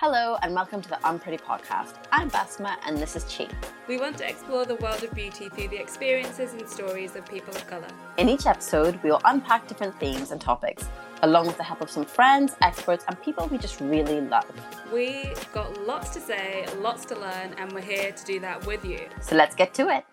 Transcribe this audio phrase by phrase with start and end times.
[0.00, 1.94] Hello and welcome to the Unpretty podcast.
[2.12, 3.48] I'm Basma and this is Chi.
[3.88, 7.52] We want to explore the world of beauty through the experiences and stories of people
[7.52, 7.88] of colour.
[8.16, 10.88] In each episode, we will unpack different themes and topics,
[11.22, 14.46] along with the help of some friends, experts, and people we just really love.
[14.92, 18.84] We got lots to say, lots to learn, and we're here to do that with
[18.84, 19.00] you.
[19.20, 20.04] So let's get to it.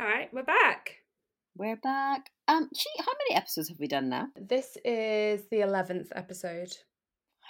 [0.00, 0.96] All right, we're back.
[1.56, 2.30] We're back.
[2.48, 4.30] Um, Chi, how many episodes have we done now?
[4.34, 6.72] This is the 11th episode.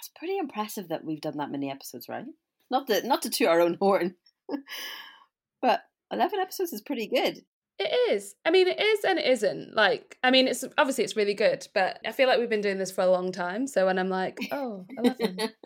[0.03, 2.25] It's pretty impressive that we've done that many episodes, right?
[2.69, 4.15] Not to not to toot our own horn,
[5.61, 7.45] but eleven episodes is pretty good.
[7.79, 8.35] It is.
[8.45, 9.73] I mean, it is and it isn't.
[9.73, 12.79] Like, I mean, it's obviously it's really good, but I feel like we've been doing
[12.79, 13.65] this for a long time.
[13.65, 15.37] So when I'm like, oh, 11,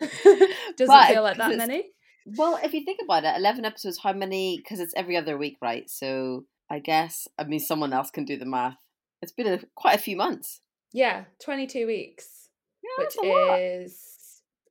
[0.76, 1.90] doesn't But feel like that many.
[2.24, 3.98] Well, if you think about it, eleven episodes.
[4.00, 4.58] How many?
[4.58, 5.90] Because it's every other week, right?
[5.90, 8.76] So I guess I mean someone else can do the math.
[9.20, 10.60] It's been a, quite a few months.
[10.92, 12.50] Yeah, 22 weeks,
[12.84, 13.16] Yeah, which
[13.60, 14.17] is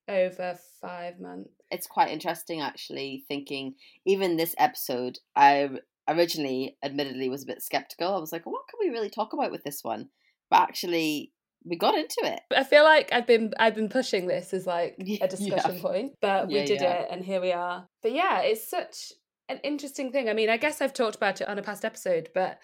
[0.07, 1.49] over five months.
[1.71, 3.75] it's quite interesting actually thinking
[4.05, 5.69] even this episode i
[6.07, 9.51] originally admittedly was a bit skeptical i was like what can we really talk about
[9.51, 10.07] with this one
[10.49, 11.31] but actually
[11.65, 14.95] we got into it I feel like I've been I've been pushing this as like
[15.21, 15.81] a discussion yeah.
[15.81, 16.93] point, but we Yeah, did yeah.
[17.01, 17.87] it and here we are.
[18.01, 19.11] But yeah, it's such
[19.49, 20.29] an interesting thing.
[20.29, 22.59] I mean, I guess I've talked about it on a past episode, but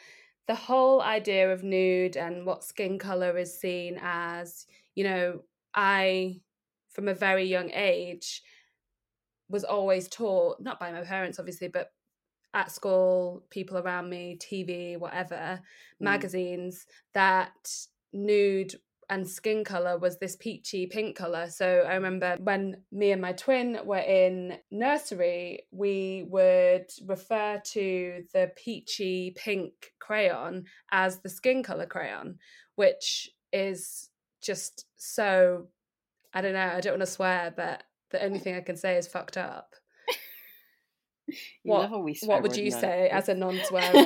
[0.48, 5.42] the whole idea of nude and what skin color is seen as, you know,
[5.74, 6.40] I
[6.94, 8.42] from a very young age
[9.50, 11.92] was always taught, not by my parents obviously, but
[12.54, 15.60] at school, people around me, TV, whatever,
[16.00, 16.06] Mm.
[16.06, 18.76] magazines, that nude
[19.10, 21.50] and skin color was this peachy pink color.
[21.50, 28.26] So I remember when me and my twin were in nursery, we would refer to
[28.34, 32.40] the peachy pink crayon as the skin color crayon,
[32.76, 34.10] which is
[34.42, 35.68] just so
[36.34, 38.98] I don't know, I don't want to swear, but the only thing I can say
[38.98, 39.74] is fucked up.
[41.64, 43.94] What- What would you say as a non-swearer?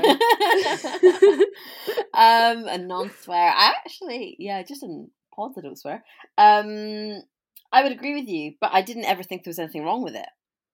[2.14, 6.04] um a non-swear i actually yeah just in pods i don't swear
[6.38, 7.22] um
[7.72, 10.16] i would agree with you but i didn't ever think there was anything wrong with
[10.16, 10.28] it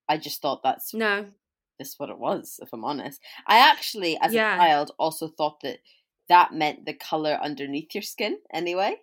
[0.08, 1.26] i just thought that's no.
[1.82, 3.20] just what it was, if I'm honest.
[3.48, 4.54] I actually, as Yeah.
[4.54, 5.80] a child, also thought that
[6.30, 8.38] that meant the color underneath your skin.
[8.54, 8.98] Anyway,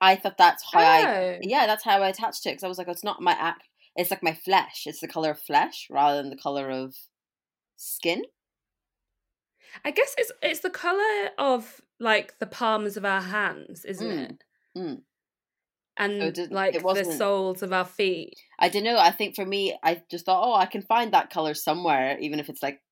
[0.00, 1.38] I thought that's how I, Oh.
[1.42, 3.32] yeah, that's how I attached to it because I was like, oh, it's not my
[3.32, 3.68] act.
[3.96, 4.84] It's like my flesh.
[4.86, 6.94] It's the color of flesh rather than the color of
[7.76, 8.24] skin.
[9.84, 14.18] I guess it's it's the color of like the palms of our hands, isn't Mm,
[14.18, 14.34] it?
[14.76, 15.02] mm.
[15.96, 18.34] And So it like it the soles of our feet.
[18.58, 18.98] I don't know.
[18.98, 22.38] I think for me, I just thought, oh, I can find that color somewhere, even
[22.40, 22.82] if it's like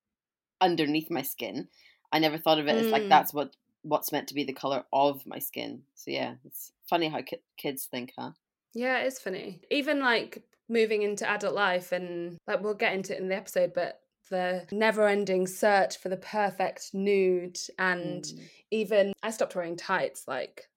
[0.60, 1.68] underneath my skin.
[2.12, 3.08] I never thought of it as like Mm.
[3.08, 5.82] that's what what's meant to be the color of my skin.
[5.94, 8.30] So yeah, it's funny how ki- kids think, huh?
[8.74, 9.60] Yeah, it's funny.
[9.70, 13.72] Even like moving into adult life and like we'll get into it in the episode,
[13.74, 14.00] but
[14.30, 18.40] the never-ending search for the perfect nude and Mm,
[18.70, 20.68] even I stopped wearing tights like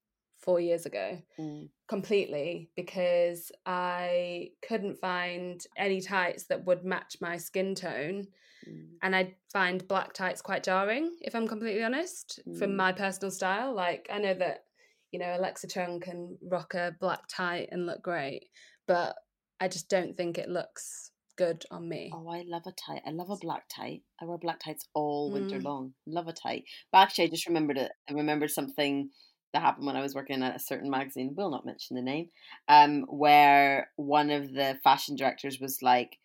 [0.48, 1.18] 4 years ago.
[1.38, 8.28] mm, completely because I couldn't find any tights that would match my skin tone.
[8.66, 8.86] mm.
[9.02, 12.76] And I find black tights quite jarring, if I'm completely honest, from Mm.
[12.76, 13.74] my personal style.
[13.74, 14.64] Like, I know that,
[15.12, 18.48] you know, Alexa Chung can rock a black tight and look great,
[18.86, 19.16] but
[19.60, 22.10] I just don't think it looks good on me.
[22.12, 23.02] Oh, I love a tight.
[23.06, 24.02] I love a black tight.
[24.20, 25.64] I wear black tights all winter Mm.
[25.64, 25.94] long.
[26.06, 26.64] Love a tight.
[26.90, 27.92] But actually, I just remembered it.
[28.08, 29.10] I remembered something
[29.52, 31.34] that happened when I was working at a certain magazine.
[31.36, 32.28] Will not mention the name.
[32.68, 36.18] Um, where one of the fashion directors was like,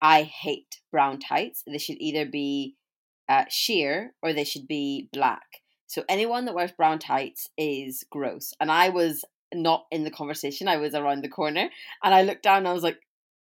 [0.00, 1.62] "I hate brown tights.
[1.66, 2.76] They should either be
[3.28, 5.62] uh, sheer or they should be black.
[5.86, 10.68] So anyone that wears brown tights is gross." And I was not in the conversation.
[10.68, 11.68] I was around the corner,
[12.02, 12.58] and I looked down.
[12.58, 13.00] and I was like,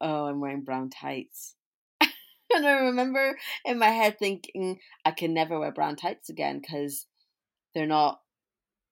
[0.01, 1.55] "Oh, I'm wearing brown tights."
[2.55, 7.07] And I remember in my head thinking, I can never wear brown tights again because
[7.75, 8.21] they're not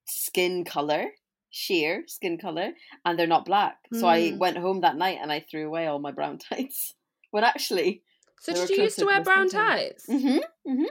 [0.06, 1.06] skin color,
[1.50, 2.72] sheer skin color,
[3.04, 3.78] and they're not black.
[3.92, 4.38] So I Mm.
[4.38, 6.94] went home that night and I threw away all my brown tights.
[7.30, 8.02] When actually,
[8.40, 10.06] So did you used to wear brown tights?
[10.08, 10.38] mm-hmm,
[10.68, 10.84] mm-hmm.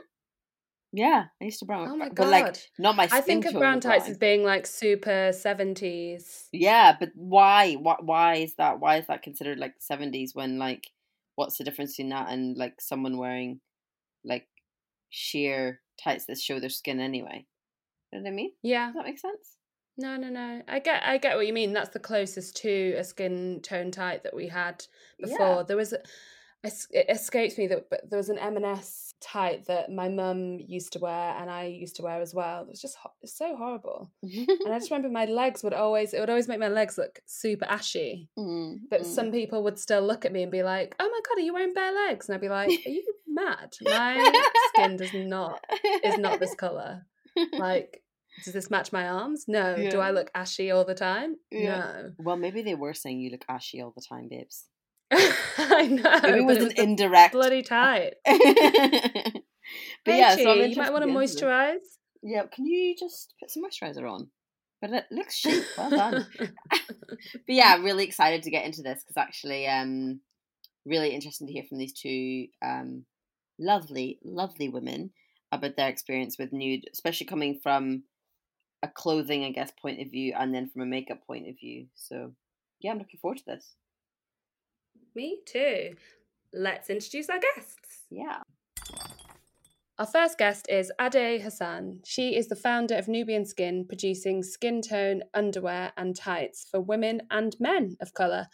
[0.93, 2.15] yeah, I used to brown, Oh my god.
[2.17, 3.07] but like not my.
[3.07, 6.49] Skin I think of brown tights as being like super 70s.
[6.51, 7.73] Yeah, but why?
[7.75, 7.95] Why?
[7.99, 8.79] Why is that?
[8.79, 10.35] Why is that considered like seventies?
[10.35, 10.87] When like,
[11.35, 13.61] what's the difference between that and like someone wearing,
[14.25, 14.47] like,
[15.09, 17.45] sheer tights that show their skin anyway?
[18.11, 18.51] You know what I mean?
[18.61, 18.87] Yeah.
[18.87, 19.57] Does that make sense?
[19.97, 20.61] No, no, no.
[20.67, 21.73] I get I get what you mean.
[21.73, 24.83] That's the closest to a skin tone tight that we had
[25.19, 25.57] before.
[25.57, 25.63] Yeah.
[25.67, 25.99] There was a,
[26.63, 30.99] it escapes me that but there was an M&S tight that my mum used to
[30.99, 32.61] wear and I used to wear as well.
[32.63, 34.11] It was just ho- so horrible.
[34.23, 37.19] and I just remember my legs would always it would always make my legs look
[37.25, 38.29] super ashy.
[38.39, 39.05] Mm, But mm.
[39.05, 41.53] some people would still look at me and be like, "Oh my god, are you
[41.53, 43.75] wearing bare legs?" And I'd be like, "Are you mad?
[43.81, 44.31] My
[44.69, 45.63] skin does not
[46.03, 47.05] is not this color.
[47.53, 48.00] Like,
[48.43, 49.45] does this match my arms?
[49.47, 49.75] No.
[49.89, 51.35] Do I look ashy all the time?
[51.51, 52.09] Yeah.
[52.17, 54.65] Well, maybe they were saying you look ashy all the time, babes.
[55.11, 56.19] I know.
[56.23, 57.33] Maybe it was an the indirect.
[57.33, 58.13] bloody tight.
[58.25, 58.33] but
[60.07, 61.41] yeah, so I'm Hey, Chi, you might want to to get into this.
[61.41, 61.77] moisturize.
[62.23, 64.29] Yeah, can you just put some moisturizer on?
[64.81, 65.63] But it looks chic.
[65.77, 66.27] Well done.
[66.39, 66.79] but
[67.47, 70.21] yeah, really excited to get into this because actually, um,
[70.85, 73.05] really interesting to hear from these two um,
[73.59, 75.11] lovely, lovely women
[75.51, 78.03] about their experience with nude, especially coming from
[78.83, 81.87] a clothing, I guess, point of view, and then from a makeup point of view.
[81.95, 82.33] So
[82.79, 83.75] yeah, I'm looking forward to this.
[85.15, 85.95] Me too.
[86.53, 88.05] Let's introduce our guests.
[88.09, 88.39] Yeah.
[89.99, 91.99] Our first guest is Ade Hassan.
[92.05, 97.21] She is the founder of Nubian Skin, producing skin tone underwear and tights for women
[97.29, 98.47] and men of colour.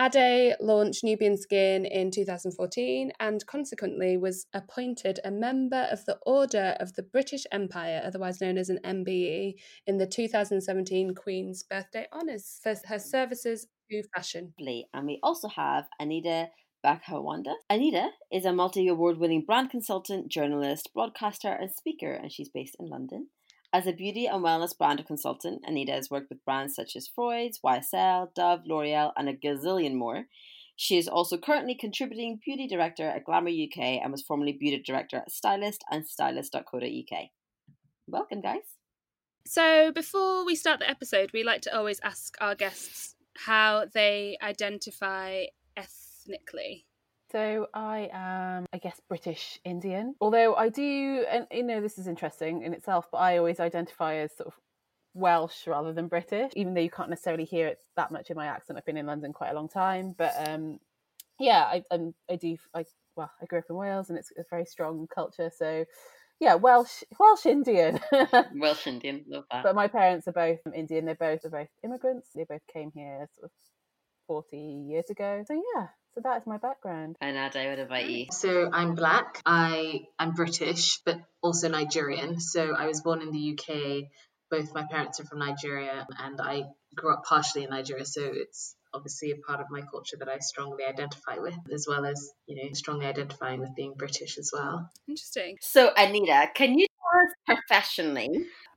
[0.00, 6.74] Ade launched Nubian Skin in 2014 and consequently was appointed a member of the Order
[6.80, 9.56] of the British Empire, otherwise known as an MBE,
[9.86, 14.54] in the 2017 Queen's Birthday Honours for her services to fashion.
[14.94, 16.48] And we also have Anita
[16.82, 17.56] Bhagwandas.
[17.68, 22.76] Anita is a multi award winning brand consultant, journalist, broadcaster, and speaker, and she's based
[22.80, 23.28] in London.
[23.72, 27.60] As a beauty and wellness brand consultant, Anita has worked with brands such as Freud's,
[27.64, 30.24] YSL, Dove, L'Oreal, and a gazillion more.
[30.74, 35.18] She is also currently contributing beauty director at Glamour UK and was formerly beauty director
[35.18, 37.28] at Stylist and Stylist.co.uk.
[38.08, 38.78] Welcome, guys.
[39.46, 44.36] So, before we start the episode, we like to always ask our guests how they
[44.42, 45.44] identify
[45.76, 46.86] ethnically.
[47.30, 50.14] So I am, I guess, British Indian.
[50.20, 54.16] Although I do, and you know, this is interesting in itself, but I always identify
[54.16, 54.54] as sort of
[55.14, 58.46] Welsh rather than British, even though you can't necessarily hear it that much in my
[58.46, 58.78] accent.
[58.78, 60.80] I've been in London quite a long time, but um,
[61.38, 62.56] yeah, I, I'm, I do.
[62.74, 62.84] I
[63.16, 65.50] well, I grew up in Wales, and it's a very strong culture.
[65.56, 65.84] So
[66.40, 68.00] yeah, Welsh, Welsh Indian.
[68.56, 69.62] Welsh Indian, love that.
[69.62, 71.04] but my parents are both Indian.
[71.04, 72.30] They're both are both immigrants.
[72.34, 73.50] They both came here sort of
[74.26, 75.44] forty years ago.
[75.46, 77.16] So yeah, so that is my background.
[77.20, 78.26] and Ade, what about you?
[78.30, 79.40] So I'm black.
[79.46, 82.40] I am British, but also Nigerian.
[82.40, 84.08] So I was born in the UK.
[84.50, 86.64] Both my parents are from Nigeria, and I
[86.96, 88.04] grew up partially in Nigeria.
[88.04, 92.04] So it's obviously a part of my culture that I strongly identify with, as well
[92.04, 94.90] as you know strongly identifying with being British as well.
[95.08, 95.56] Interesting.
[95.60, 98.28] So, Anita, can you tell us professionally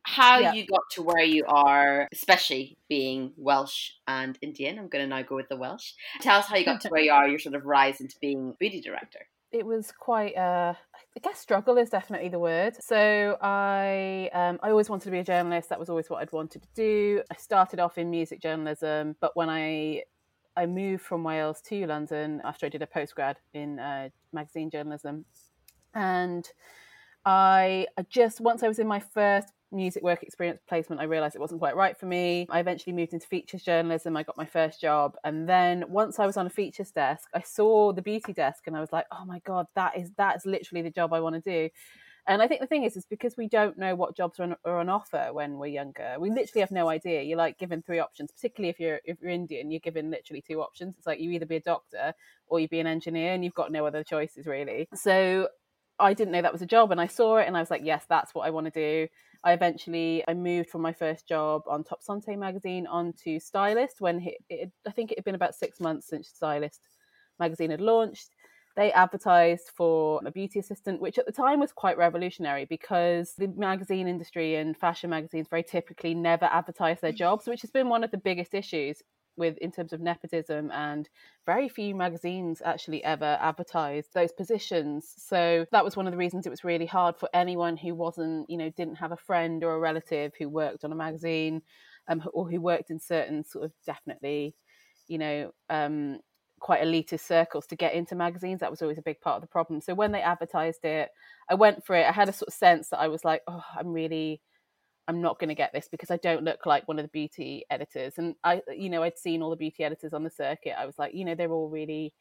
[0.04, 0.54] how Yeah.
[0.54, 4.78] you got to where you are, especially being Welsh and Indian?
[4.80, 5.94] I'm going to now go with the Welsh.
[6.22, 8.56] Tell us how you got to where you are, your sort of rise into being
[8.60, 9.20] beauty director.
[9.52, 10.74] it was quite uh
[11.16, 12.74] I guess struggle is definitely the word.
[12.82, 15.70] So I um, I always wanted to be a journalist.
[15.70, 17.22] That was always what I'd wanted to do.
[17.32, 20.04] I started off in music journalism, but when I
[20.58, 25.26] I moved from Wales to London after I did a postgrad in uh, magazine journalism,
[25.94, 26.48] and
[27.26, 31.36] I, I just once I was in my first music work experience placement, I realised
[31.36, 32.48] it wasn't quite right for me.
[32.50, 34.16] I eventually moved into features journalism.
[34.16, 37.42] I got my first job, and then once I was on a features desk, I
[37.42, 40.46] saw the beauty desk, and I was like, "Oh my god, that is that is
[40.46, 41.70] literally the job I want to do."
[42.25, 44.56] And I think the thing is, is because we don't know what jobs are on,
[44.64, 46.16] are on offer when we're younger.
[46.18, 47.22] We literally have no idea.
[47.22, 50.62] You're like given three options, particularly if you're if you're Indian, you're given literally two
[50.62, 50.96] options.
[50.98, 52.14] It's like you either be a doctor
[52.48, 54.88] or you be an engineer, and you've got no other choices really.
[54.94, 55.50] So
[56.00, 57.81] I didn't know that was a job, and I saw it, and I was like,
[57.83, 59.07] yes, that's what I want to do.
[59.44, 64.21] I eventually I moved from my first job on Top Sante magazine onto Stylist when
[64.21, 66.81] it, it, I think it had been about six months since Stylist
[67.40, 68.30] magazine had launched.
[68.76, 73.47] They advertised for a beauty assistant, which at the time was quite revolutionary because the
[73.50, 77.18] magazine industry and fashion magazines very typically never advertise their mm.
[77.18, 79.04] jobs, which has been one of the biggest issues
[79.37, 81.09] with in terms of nepotism and
[81.45, 85.13] very few magazines actually ever advertised those positions.
[85.18, 88.49] So that was one of the reasons it was really hard for anyone who wasn't
[88.49, 91.61] you know didn't have a friend or a relative who worked on a magazine
[92.07, 94.56] um, or who worked in certain sort of definitely
[95.07, 96.19] you know um,
[96.59, 99.47] quite elitist circles to get into magazines that was always a big part of the
[99.47, 99.81] problem.
[99.81, 101.09] So when they advertised it
[101.49, 102.06] i went for it.
[102.07, 104.42] I had a sort of sense that i was like oh i'm really
[105.07, 107.66] I'm not going to get this because I don't look like one of the beauty
[107.69, 108.14] editors.
[108.18, 110.80] And I, you know, I'd seen all the beauty editors on the circuit.
[110.80, 112.14] I was like, you know, they're all really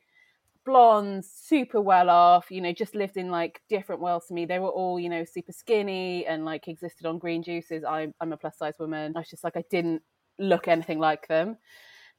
[0.65, 4.47] blonde, super well off, you know, just lived in like different worlds to me.
[4.47, 7.85] They were all, you know, super skinny and like existed on green juices.
[7.85, 9.12] I'm, I'm a plus size woman.
[9.15, 10.03] I was just like, I didn't
[10.39, 11.57] look anything like them.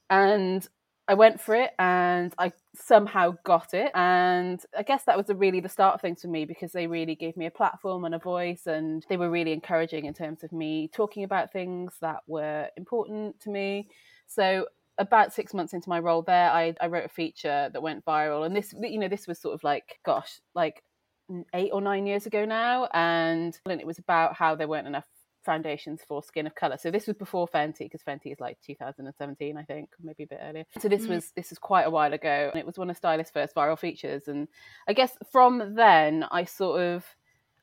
[0.09, 0.67] And
[1.07, 3.91] I went for it and I somehow got it.
[3.93, 7.15] And I guess that was really the start of things for me because they really
[7.15, 10.53] gave me a platform and a voice and they were really encouraging in terms of
[10.53, 13.89] me talking about things that were important to me.
[14.27, 14.67] So
[14.97, 18.45] about six months into my role there, I, I wrote a feature that went viral.
[18.45, 20.83] And this, you know, this was sort of like, gosh, like
[21.29, 22.87] mm, eight or nine years ago now.
[22.93, 25.07] And it was about how there weren't enough
[25.43, 26.77] foundations for skin of color.
[26.77, 30.39] So this was before Fenty because Fenty is like 2017, I think, maybe a bit
[30.41, 30.65] earlier.
[30.79, 31.09] So this mm.
[31.09, 33.77] was this was quite a while ago, and it was one of Stylist's first viral
[33.77, 34.27] features.
[34.27, 34.47] And
[34.87, 37.05] I guess from then, I sort of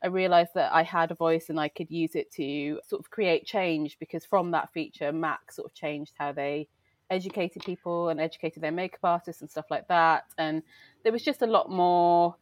[0.03, 3.11] I realized that I had a voice and I could use it to sort of
[3.11, 6.69] create change because from that feature, Mac sort of changed how they
[7.11, 10.25] educated people and educated their makeup artists and stuff like that.
[10.39, 10.63] And
[11.03, 12.37] there was just a lot more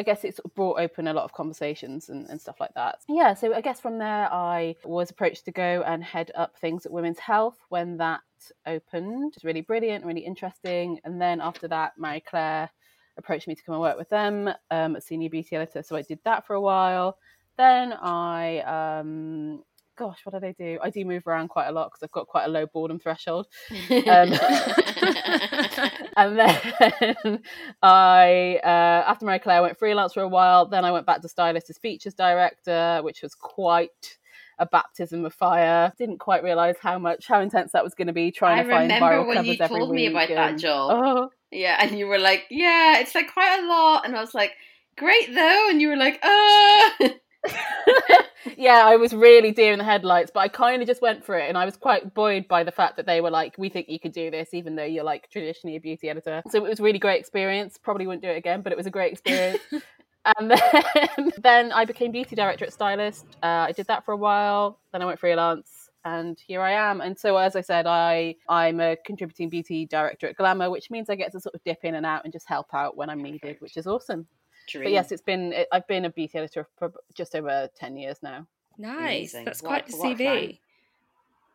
[0.00, 2.72] I guess it sort of brought open a lot of conversations and, and, stuff like
[2.74, 3.00] that.
[3.06, 6.86] Yeah, so I guess from there I was approached to go and head up things
[6.86, 8.22] at Women's Health when that
[8.64, 9.32] opened.
[9.32, 10.98] It was really brilliant, really interesting.
[11.04, 12.70] And then after that, Marie Claire
[13.18, 15.82] approached me to come and work with them um, as senior beauty editor.
[15.82, 17.18] So I did that for a while.
[17.58, 19.62] Then I um,
[20.00, 20.78] gosh, what do they do?
[20.82, 23.46] I do move around quite a lot because I've got quite a low boredom threshold.
[23.90, 24.32] Um,
[26.16, 27.42] and then
[27.82, 30.66] I, uh, after Marie Claire, I went freelance for a while.
[30.66, 34.18] Then I went back to stylist as features director, which was quite
[34.58, 35.92] a baptism of fire.
[35.98, 38.70] Didn't quite realize how much, how intense that was going to be trying I to
[38.70, 40.90] find viral when covers you told me about and, that job.
[40.92, 41.30] Oh.
[41.50, 44.52] Yeah, and you were like, "Yeah, it's like quite a lot," and I was like,
[44.96, 47.08] "Great though," and you were like, "Uh."
[48.56, 51.38] yeah, I was really deer in the headlights, but I kind of just went for
[51.38, 53.88] it, and I was quite buoyed by the fact that they were like, "We think
[53.88, 56.42] you could do this," even though you're like traditionally a beauty editor.
[56.50, 57.78] So it was a really great experience.
[57.78, 59.60] Probably wouldn't do it again, but it was a great experience.
[60.38, 63.26] and then, then I became beauty director at Stylist.
[63.42, 64.78] Uh, I did that for a while.
[64.92, 67.00] Then I went freelance, and here I am.
[67.00, 71.08] And so, as I said, I I'm a contributing beauty director at Glamour, which means
[71.08, 73.22] I get to sort of dip in and out and just help out when I'm
[73.22, 74.26] needed, which is awesome.
[74.70, 74.84] Dream.
[74.84, 78.18] But yes, it's been it, I've been a beauty editor for just over ten years
[78.22, 78.46] now.
[78.78, 78.98] Nice,
[79.34, 79.44] Amazing.
[79.44, 80.58] that's quite what, the CV.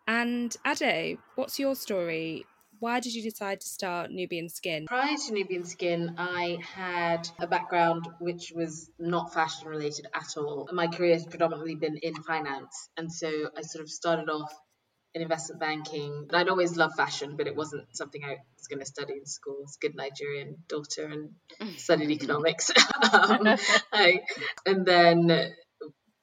[0.08, 2.46] And Ade, what's your story?
[2.80, 4.86] Why did you decide to start Nubian Skin?
[4.86, 10.70] Prior to Nubian Skin, I had a background which was not fashion related at all.
[10.72, 14.54] My career has predominantly been in finance, and so I sort of started off
[15.16, 16.28] in investment banking.
[16.34, 19.56] I'd always loved fashion, but it wasn't something I was going to study in school.
[19.60, 22.70] I was a good Nigerian daughter and studied economics.
[23.14, 23.58] um,
[23.94, 24.20] I,
[24.66, 25.54] and then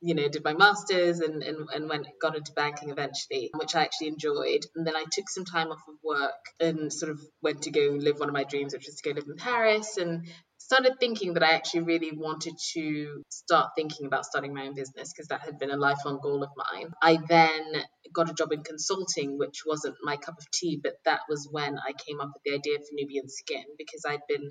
[0.04, 3.82] you know, did my masters and, and, and went got into banking eventually, which I
[3.82, 4.66] actually enjoyed.
[4.74, 7.96] And then I took some time off of work and sort of went to go
[7.98, 10.26] live one of my dreams, which was to go live in Paris and
[10.72, 15.12] started thinking that I actually really wanted to start thinking about starting my own business
[15.12, 16.92] because that had been a lifelong goal of mine.
[17.02, 21.20] I then got a job in consulting, which wasn't my cup of tea, but that
[21.28, 24.50] was when I came up with the idea for Nubian Skin because I'd been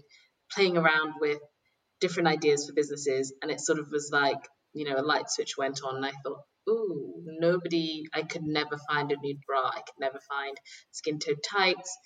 [0.52, 1.40] playing around with
[2.00, 4.40] different ideas for businesses and it sort of was like
[4.74, 8.78] you know, a light switch went on and I thought, ooh, nobody, I could never
[8.90, 9.68] find a nude bra.
[9.68, 10.56] I could never find
[10.92, 11.98] skin tone tights.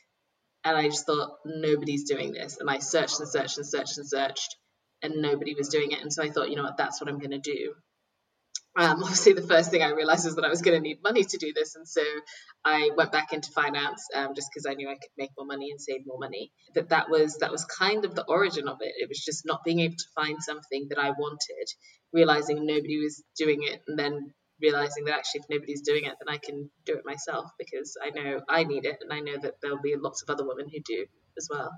[0.66, 2.58] And I just thought, nobody's doing this.
[2.60, 4.58] And I searched and searched and searched and searched
[5.02, 6.02] and nobody was doing it.
[6.02, 7.74] And so I thought, you know what, that's what I'm going to do.
[8.78, 11.24] Um, obviously, the first thing I realized is that I was going to need money
[11.24, 12.02] to do this, and so
[12.66, 15.72] I went back into finance um, just because I knew I could make more money
[15.72, 16.52] and save more money.
[16.74, 18.94] That that was that was kind of the origin of it.
[18.98, 21.68] It was just not being able to find something that I wanted,
[22.12, 26.34] realizing nobody was doing it, and then realizing that actually if nobody's doing it, then
[26.34, 29.56] I can do it myself because I know I need it, and I know that
[29.62, 31.06] there'll be lots of other women who do
[31.38, 31.72] as well.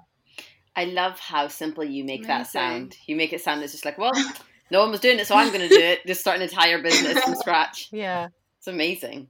[0.75, 2.27] I love how simple you make Amazing.
[2.27, 2.97] that sound.
[3.07, 4.13] You make it sound as just like, well,
[4.69, 6.05] no one was doing it, so I'm going to do it.
[6.05, 7.89] Just start an entire business from scratch.
[7.91, 8.27] Yeah,
[8.59, 9.29] it's amazing.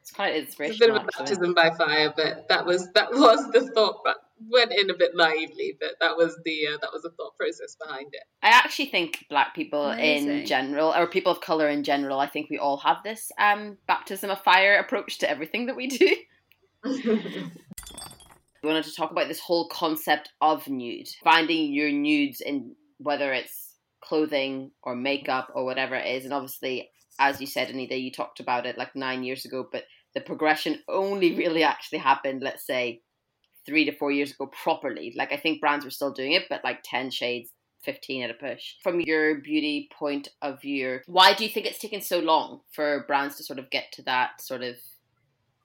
[0.00, 0.74] It's quite inspirational.
[0.74, 3.98] It's a bit of a baptism by fire, but that was that was the thought.
[4.38, 7.36] But went in a bit naively, but that was the uh, that was the thought
[7.36, 8.22] process behind it.
[8.42, 10.30] I actually think Black people Amazing.
[10.30, 13.78] in general, or people of color in general, I think we all have this um,
[13.86, 16.16] baptism of fire approach to everything that we do.
[16.84, 17.52] we
[18.62, 23.74] wanted to talk about this whole concept of nude, finding your nudes in whether it's
[24.02, 26.24] clothing or makeup or whatever it is.
[26.24, 29.84] And obviously, as you said, Anita, you talked about it like nine years ago, but
[30.14, 33.02] the progression only really actually happened, let's say,
[33.66, 35.12] three to four years ago properly.
[35.16, 37.50] Like, I think brands were still doing it, but like 10 shades,
[37.82, 38.74] 15 at a push.
[38.82, 43.04] From your beauty point of view, why do you think it's taken so long for
[43.06, 44.76] brands to sort of get to that sort of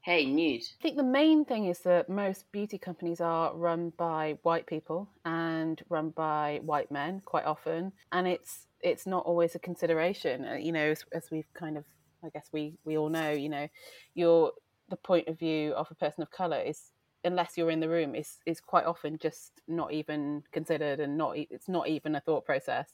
[0.03, 0.63] Hey, nude.
[0.63, 5.07] I think the main thing is that most beauty companies are run by white people
[5.25, 10.43] and run by white men quite often, and it's it's not always a consideration.
[10.43, 11.85] Uh, you know, as, as we've kind of,
[12.23, 13.67] I guess we we all know, you know,
[14.15, 14.53] your
[14.89, 16.91] the point of view of a person of color is
[17.23, 21.37] unless you're in the room is is quite often just not even considered and not
[21.37, 22.89] it's not even a thought process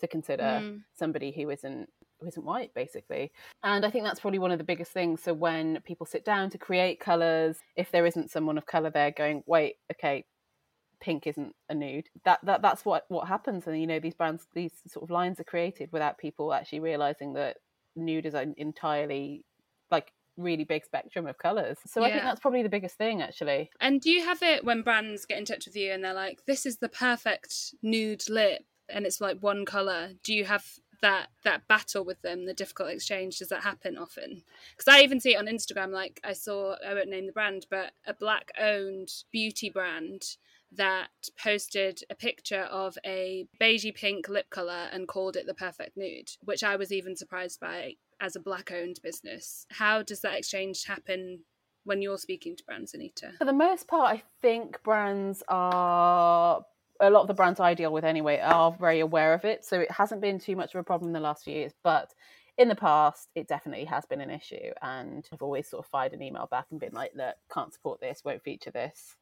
[0.00, 0.82] to consider mm.
[0.92, 1.88] somebody who isn't
[2.20, 3.32] who isn't white basically.
[3.62, 5.22] And i think that's probably one of the biggest things.
[5.22, 9.10] So when people sit down to create colors if there isn't someone of color there
[9.10, 10.24] going wait okay
[11.00, 13.66] pink isn't a nude that, that that's what what happens.
[13.66, 17.32] And you know these brands these sort of lines are created without people actually realizing
[17.34, 17.56] that
[17.96, 19.44] nude is an entirely
[19.90, 21.78] like really big spectrum of colors.
[21.86, 22.06] So yeah.
[22.06, 23.70] I think that's probably the biggest thing actually.
[23.80, 26.44] And do you have it when brands get in touch with you and they're like,
[26.46, 30.12] this is the perfect nude lip and it's like one color?
[30.22, 30.64] Do you have
[31.02, 33.38] that that battle with them, the difficult exchange?
[33.38, 34.44] Does that happen often?
[34.76, 35.90] Because I even see it on Instagram.
[35.90, 40.36] Like I saw, I won't name the brand, but a black owned beauty brand
[40.76, 41.10] that
[41.42, 46.30] posted a picture of a beigey pink lip color and called it the perfect nude,
[46.44, 49.66] which I was even surprised by as a black owned business.
[49.70, 51.40] How does that exchange happen
[51.84, 53.32] when you're speaking to brands, Anita?
[53.38, 56.62] For the most part, I think brands are
[57.00, 59.64] a lot of the brands I deal with anyway are very aware of it.
[59.64, 62.12] So it hasn't been too much of a problem in the last few years, but
[62.56, 64.70] in the past, it definitely has been an issue.
[64.80, 68.00] And I've always sort of fired an email back and been like, look, can't support
[68.00, 69.16] this, won't feature this.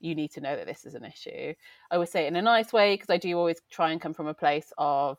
[0.00, 1.54] You need to know that this is an issue.
[1.90, 4.14] I would say it in a nice way because I do always try and come
[4.14, 5.18] from a place of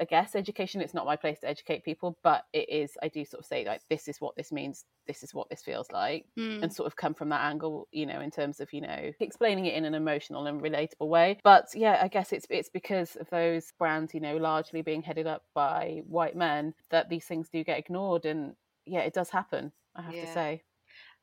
[0.00, 3.24] I guess education it's not my place to educate people but it is I do
[3.24, 6.26] sort of say like this is what this means this is what this feels like
[6.38, 6.62] mm.
[6.62, 9.66] and sort of come from that angle you know in terms of you know explaining
[9.66, 13.30] it in an emotional and relatable way but yeah I guess it's it's because of
[13.30, 17.62] those brands you know largely being headed up by white men that these things do
[17.62, 18.54] get ignored and
[18.86, 20.24] yeah it does happen I have yeah.
[20.24, 20.62] to say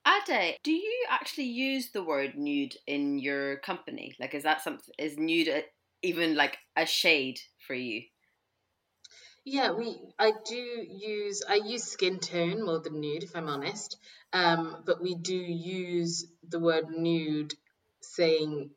[0.07, 4.15] Ade, do you actually use the word nude in your company?
[4.19, 4.93] Like, is that something?
[4.97, 5.63] Is nude a,
[6.01, 8.03] even like a shade for you?
[9.43, 13.97] Yeah, we I do use I use skin tone more than nude if I'm honest.
[14.33, 17.53] Um, but we do use the word nude
[18.01, 18.71] saying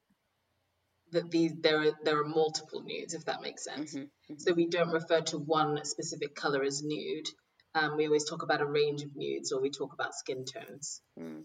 [1.12, 3.94] that these there are there are multiple nudes if that makes sense.
[3.94, 4.34] Mm-hmm, mm-hmm.
[4.38, 7.28] So we don't refer to one specific color as nude.
[7.75, 11.00] Um, we always talk about a range of nudes or we talk about skin tones.
[11.19, 11.43] Mm.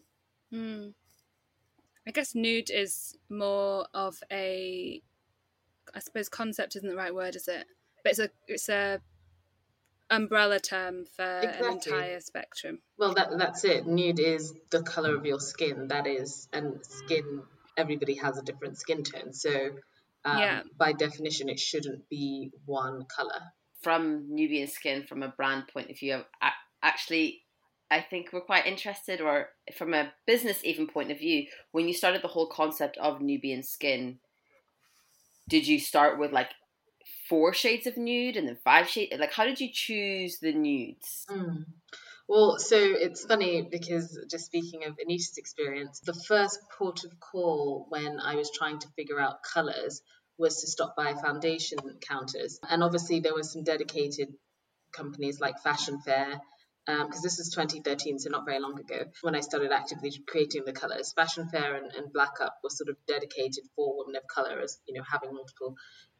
[0.54, 0.94] Mm.
[2.08, 5.02] I guess nude is more of a
[5.94, 7.66] I suppose concept isn't the right word, is it?
[8.04, 9.02] But it's a it's a
[10.10, 11.68] umbrella term for exactly.
[11.68, 12.80] an entire spectrum.
[12.98, 13.88] Well, that that's it.
[13.88, 15.88] Nude is the color of your skin.
[15.90, 17.44] That is, and skin.
[17.78, 19.72] Everybody has a different skin tone, so
[20.24, 20.62] um, yeah.
[20.78, 23.42] by definition, it shouldn't be one color.
[23.86, 26.24] From Nubian Skin, from a brand point of view,
[26.82, 27.44] actually,
[27.92, 31.94] I think we're quite interested, or from a business even point of view, when you
[31.94, 34.18] started the whole concept of Nubian Skin,
[35.48, 36.50] did you start with like
[37.30, 39.14] four shades of nude and then five shades?
[39.20, 41.28] Like, how did you choose the nudes?
[41.30, 41.66] Mm.
[42.28, 47.86] Well, so it's funny because just speaking of Anita's experience, the first port of call
[47.90, 50.02] when I was trying to figure out colours
[50.38, 52.60] was to stop by foundation counters.
[52.70, 54.34] And obviously, there were some dedicated
[54.92, 56.40] companies like Fashion Fair.
[56.86, 60.66] Because um, this is 2013, so not very long ago, when I started actively creating
[60.66, 61.14] the colours.
[61.14, 64.78] Fashion Fair and, and Black Up were sort of dedicated for women of colour as,
[64.88, 65.76] you know, having multiple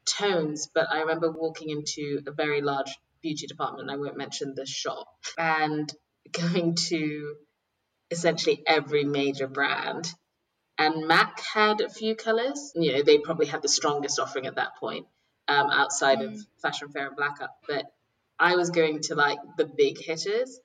[0.06, 4.66] tones, but I remember walking into a very large beauty department, I won't mention the
[4.66, 5.92] shop, and
[6.32, 7.36] going to
[8.12, 10.08] essentially every major brand.
[10.78, 12.72] And MAC had a few colors.
[12.76, 15.08] You know, they probably had the strongest offering at that point,
[15.48, 16.34] um, outside mm.
[16.34, 17.58] of Fashion Fair and Black Up.
[17.68, 17.86] But
[18.38, 20.60] I was going to like the big hitters,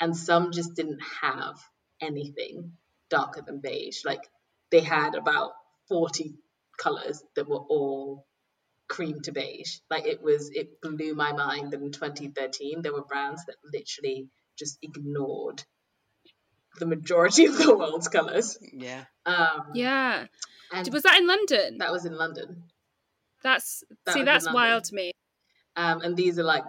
[0.00, 1.56] and some just didn't have
[2.00, 2.72] anything
[3.10, 4.04] darker than beige.
[4.04, 4.22] Like
[4.70, 5.52] they had about
[5.88, 6.34] 40
[6.78, 8.26] colors that were all
[8.88, 9.78] cream to beige.
[9.90, 14.28] Like it was, it blew my mind that in 2013 there were brands that literally
[14.58, 15.62] just ignored
[16.78, 18.58] the majority of the world's colors.
[18.72, 19.04] Yeah.
[19.26, 20.26] Um, yeah.
[20.90, 21.78] was that in London?
[21.78, 22.64] That was in London.
[23.42, 25.12] That's that see, that's wild to me.
[25.76, 26.64] Um, and these are like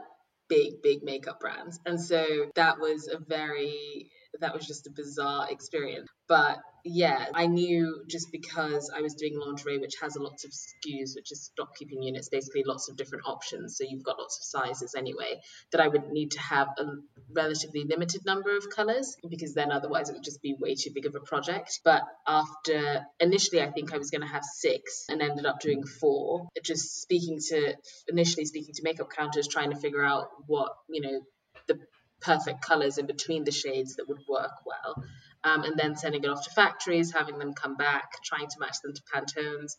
[0.49, 4.09] big, big makeup brands, and so that was a very
[4.41, 6.09] that was just a bizarre experience.
[6.27, 10.51] But yeah, I knew just because I was doing lingerie, which has a lots of
[10.51, 13.77] SKUs, which is stock keeping units, basically lots of different options.
[13.77, 15.39] So you've got lots of sizes anyway,
[15.71, 16.85] that I would need to have a
[17.33, 21.05] relatively limited number of colors because then otherwise it would just be way too big
[21.05, 21.79] of a project.
[21.85, 25.83] But after initially, I think I was going to have six and ended up doing
[25.83, 26.49] four.
[26.63, 27.75] Just speaking to
[28.09, 31.21] initially speaking to makeup counters, trying to figure out what, you know,
[31.67, 31.79] the
[32.23, 35.03] perfect colors in between the shades that would work well
[35.43, 38.77] um, and then sending it off to factories, having them come back, trying to match
[38.83, 39.73] them to Pantones.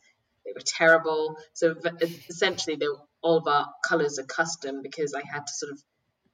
[0.44, 1.36] They were terrible.
[1.54, 1.74] So
[2.28, 2.86] essentially, they
[3.22, 5.82] all of our colors are custom because I had to sort of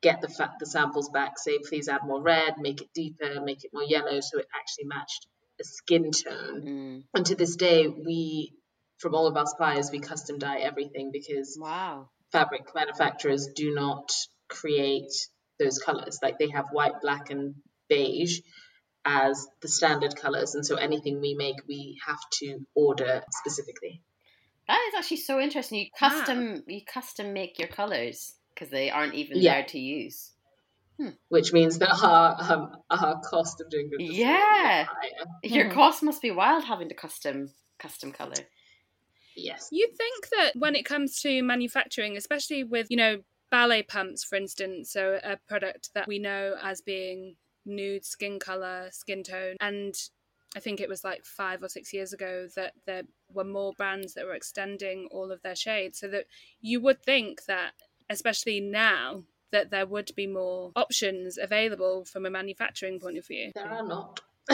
[0.02, 3.64] get the fa- the samples back, say please add more red, make it deeper, make
[3.64, 5.26] it more yellow, so it actually matched
[5.60, 6.62] a skin tone.
[6.62, 7.02] Mm.
[7.14, 8.52] And to this day, we,
[8.98, 12.08] from all of our suppliers, we custom dye everything because Wow.
[12.32, 14.10] fabric manufacturers do not
[14.48, 15.12] create
[15.60, 16.18] those colors.
[16.22, 17.54] Like they have white, black, and
[17.88, 18.40] beige
[19.04, 20.54] as the standard colors.
[20.56, 24.02] And so anything we make, we have to order specifically.
[24.66, 25.78] That is actually so interesting.
[25.78, 26.08] You Wow.
[26.08, 29.54] custom you custom make your colors because they aren't even Yeah.
[29.54, 30.32] there to use.
[31.30, 34.84] Which means that our um, our cost of doing business is Yeah.
[34.84, 35.26] higher.
[35.42, 35.72] Your Mhm.
[35.74, 38.34] cost must be wild having to custom custom color.
[39.34, 39.68] Yes.
[39.72, 44.36] You'd think that when it comes to manufacturing, especially with, you know, ballet pumps, for
[44.36, 47.36] instance, so a product that we know as being
[47.66, 49.94] nude skin color, skin tone, and
[50.56, 54.14] I think it was like five or six years ago that there were more brands
[54.14, 56.00] that were extending all of their shades.
[56.00, 56.24] So that
[56.60, 57.72] you would think that,
[58.08, 63.52] especially now, that there would be more options available from a manufacturing point of view.
[63.54, 64.20] There are not.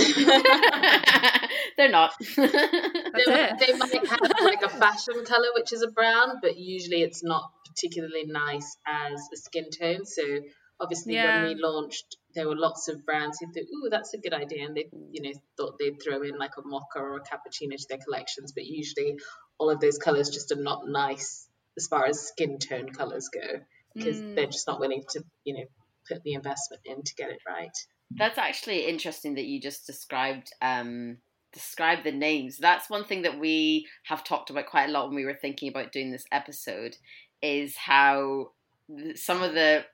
[1.76, 2.12] They're not.
[2.36, 7.22] they, they might have like a fashion color, which is a brown, but usually it's
[7.24, 10.04] not particularly nice as a skin tone.
[10.04, 10.22] So
[10.80, 11.32] obviously, Yeah.
[11.40, 14.66] when we launched, there were lots of brands who thought, "Ooh, that's a good idea,"
[14.66, 17.86] and they, you know, thought they'd throw in like a mocha or a cappuccino to
[17.88, 18.52] their collections.
[18.52, 19.16] But usually,
[19.58, 23.60] all of those colors just are not nice as far as skin tone colors go
[23.94, 24.34] because Mm.
[24.34, 25.64] they're just not willing to, you know,
[26.08, 27.76] put the investment in to get it right.
[28.10, 31.18] That's actually interesting that you just described um
[31.52, 32.58] described the names.
[32.58, 35.68] That's one thing that we have talked about quite a lot when we were thinking
[35.68, 36.96] about doing this episode
[37.42, 38.50] is how
[39.14, 39.84] some of the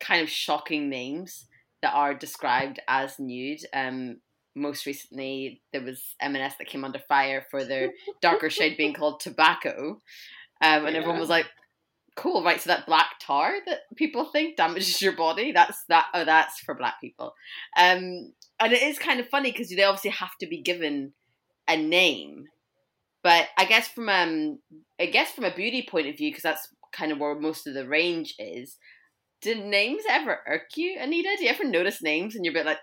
[0.00, 1.46] kind of shocking names
[1.82, 3.60] that are described as nude.
[3.72, 4.18] Um
[4.54, 9.20] most recently there was M&S that came under fire for their darker shade being called
[9.20, 10.00] tobacco.
[10.60, 11.46] Um, and everyone was like
[12.16, 16.24] cool right so that black tar that people think damages your body that's that oh
[16.24, 17.34] that's for black people.
[17.76, 21.12] Um and it is kind of funny because they obviously have to be given
[21.68, 22.44] a name
[23.22, 24.58] but i guess from um
[25.00, 27.74] i guess from a beauty point of view because that's kind of where most of
[27.74, 28.78] the range is
[29.42, 32.66] did names ever irk you anita do you ever notice names and you're a bit
[32.66, 32.78] like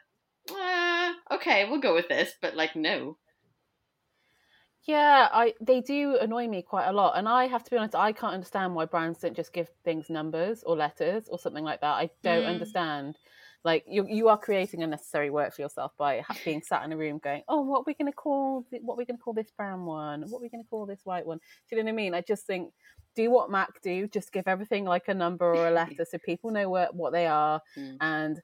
[0.52, 3.18] uh, okay we'll go with this but like no
[4.84, 7.96] Yeah, I they do annoy me quite a lot, and I have to be honest.
[7.96, 11.82] I can't understand why brands don't just give things numbers or letters or something like
[11.82, 11.94] that.
[11.96, 12.46] I don't Mm.
[12.46, 13.18] understand.
[13.65, 17.17] Like you, you are creating unnecessary work for yourself by being sat in a room
[17.17, 18.63] going, "Oh, what are we going to call?
[18.69, 20.21] th- What are we going to call this brown one?
[20.30, 22.13] What are we going to call this white one?" Do you know what I mean?
[22.13, 22.71] I just think,
[23.15, 24.08] do what Mac do.
[24.08, 27.25] Just give everything like a number or a letter, so people know what what they
[27.25, 27.97] are, Mm.
[28.01, 28.41] and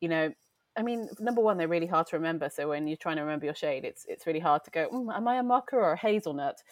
[0.00, 0.32] you know
[0.76, 2.48] I mean, number one, they're really hard to remember.
[2.48, 4.88] So when you're trying to remember your shade, it's it's really hard to go.
[4.92, 6.62] Mm, am I a mocha or a hazelnut?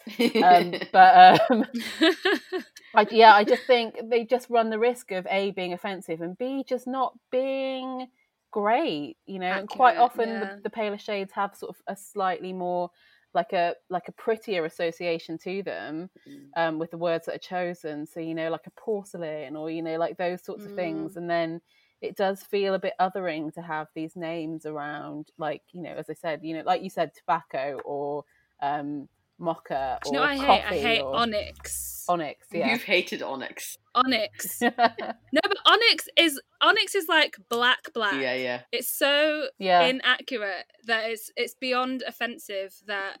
[0.43, 1.65] Um, but um,
[2.95, 6.37] I, yeah, I just think they just run the risk of a being offensive and
[6.37, 8.07] b just not being
[8.51, 9.17] great.
[9.25, 10.55] You know, and quite often yeah.
[10.55, 12.89] the, the paler shades have sort of a slightly more
[13.33, 16.49] like a like a prettier association to them Mm.
[16.57, 18.05] um, with the words that are chosen.
[18.07, 21.29] So you know, like a porcelain or you know, like those sorts of things, and
[21.29, 21.61] then
[22.01, 26.09] it does feel a bit othering to have these names around, like you know, as
[26.09, 28.23] I said, you know, like you said, tobacco or
[28.61, 29.07] um,
[29.39, 30.63] mocha Do you know or what I hate?
[30.65, 32.05] I hate or onyx.
[32.07, 32.47] onyx.
[32.51, 34.61] Yeah, you've hated onyx Onyx.
[34.61, 38.15] No, but onyx is onyx is like black black.
[38.21, 39.81] yeah yeah It's so yeah.
[39.85, 43.17] inaccurate that it's it's beyond offensive that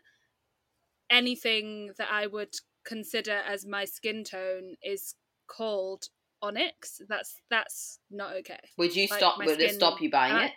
[1.09, 2.53] anything that I would
[2.85, 5.15] consider as my skin tone is
[5.47, 6.05] called
[6.41, 7.01] onyx.
[7.07, 8.59] That's that's not okay.
[8.77, 10.51] would you Like, stop would it stop you buying I- it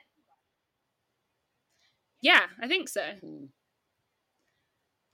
[2.20, 3.02] Yeah, I think so.
[3.24, 3.48] Mm.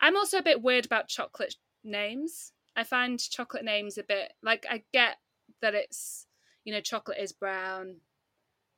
[0.01, 2.53] I'm also a bit weird about chocolate names.
[2.77, 5.17] I find chocolate names a bit like I get
[5.63, 6.27] that it's
[6.65, 7.97] you know chocolate is brown,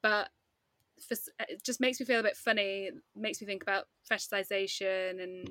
[0.03, 0.29] but
[1.07, 1.17] for,
[1.49, 2.85] it just makes me feel a bit funny.
[2.87, 5.51] It makes me think about fetishization and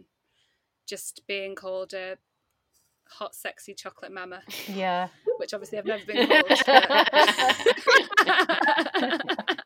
[0.88, 2.17] just being called a
[3.10, 5.08] hot, sexy chocolate mama, yeah.
[5.38, 6.43] which obviously I've never been called.
[8.26, 9.22] but-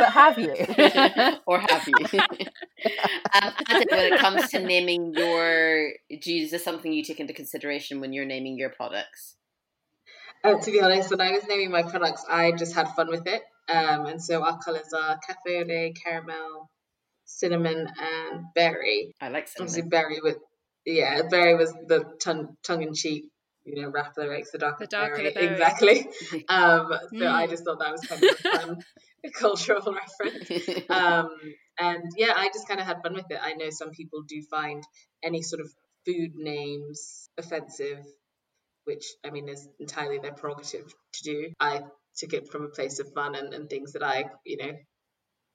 [0.00, 0.54] But have you?
[1.46, 2.18] or have you?
[2.20, 7.20] um, Ade, when it comes to naming your, do you, is this something you take
[7.20, 9.36] into consideration when you're naming your products?
[10.42, 13.26] Uh, to be honest, when I was naming my products, I just had fun with
[13.26, 13.42] it.
[13.68, 16.70] Um, and so our colours are cafe au lait, caramel,
[17.26, 19.14] cinnamon, and berry.
[19.20, 19.68] I like cinnamon.
[19.70, 20.38] Obviously, berry with
[20.92, 23.24] yeah, berry was the tongue tongue in cheek.
[23.64, 25.32] You know, rap lyrics, the darker The darker the berry.
[25.32, 25.52] berry.
[25.52, 26.06] Exactly.
[26.48, 27.50] Um, so I Mm.
[27.50, 28.76] just thought that was kind of a fun
[29.34, 30.88] cultural reference.
[30.88, 31.28] Um,
[31.78, 33.38] and yeah, I just kind of had fun with it.
[33.40, 34.82] I know some people do find
[35.22, 35.70] any sort of
[36.06, 38.04] food names offensive,
[38.84, 41.52] which I mean is entirely their prerogative to do.
[41.60, 41.82] I
[42.16, 44.72] took it from a place of fun and, and things that I, you know,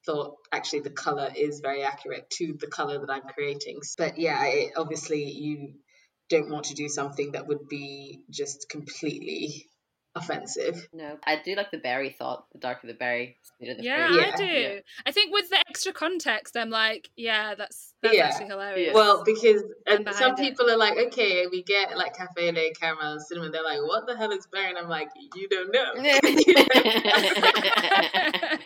[0.06, 3.80] thought actually the color is very accurate to the color that I'm creating.
[3.98, 5.74] But yeah, it, obviously you
[6.30, 9.68] don't want to do something that would be just completely
[10.16, 10.88] offensive.
[10.94, 12.46] No, I do like the berry thought.
[12.54, 14.20] The darker the berry, sweeter the yeah, fruit.
[14.20, 14.36] I Yeah.
[14.38, 14.46] do.
[14.46, 14.80] Yeah.
[15.06, 18.28] I think with the extra context, I'm like, yeah, that's that's Yeah.
[18.28, 18.94] actually hilarious.
[18.94, 20.38] Well, because and some it.
[20.38, 23.52] people are like, okay, we get like cafe au lait, caramel, cinnamon.
[23.52, 24.70] They're like, what the hell is berry?
[24.70, 25.94] And I'm like, you don't know.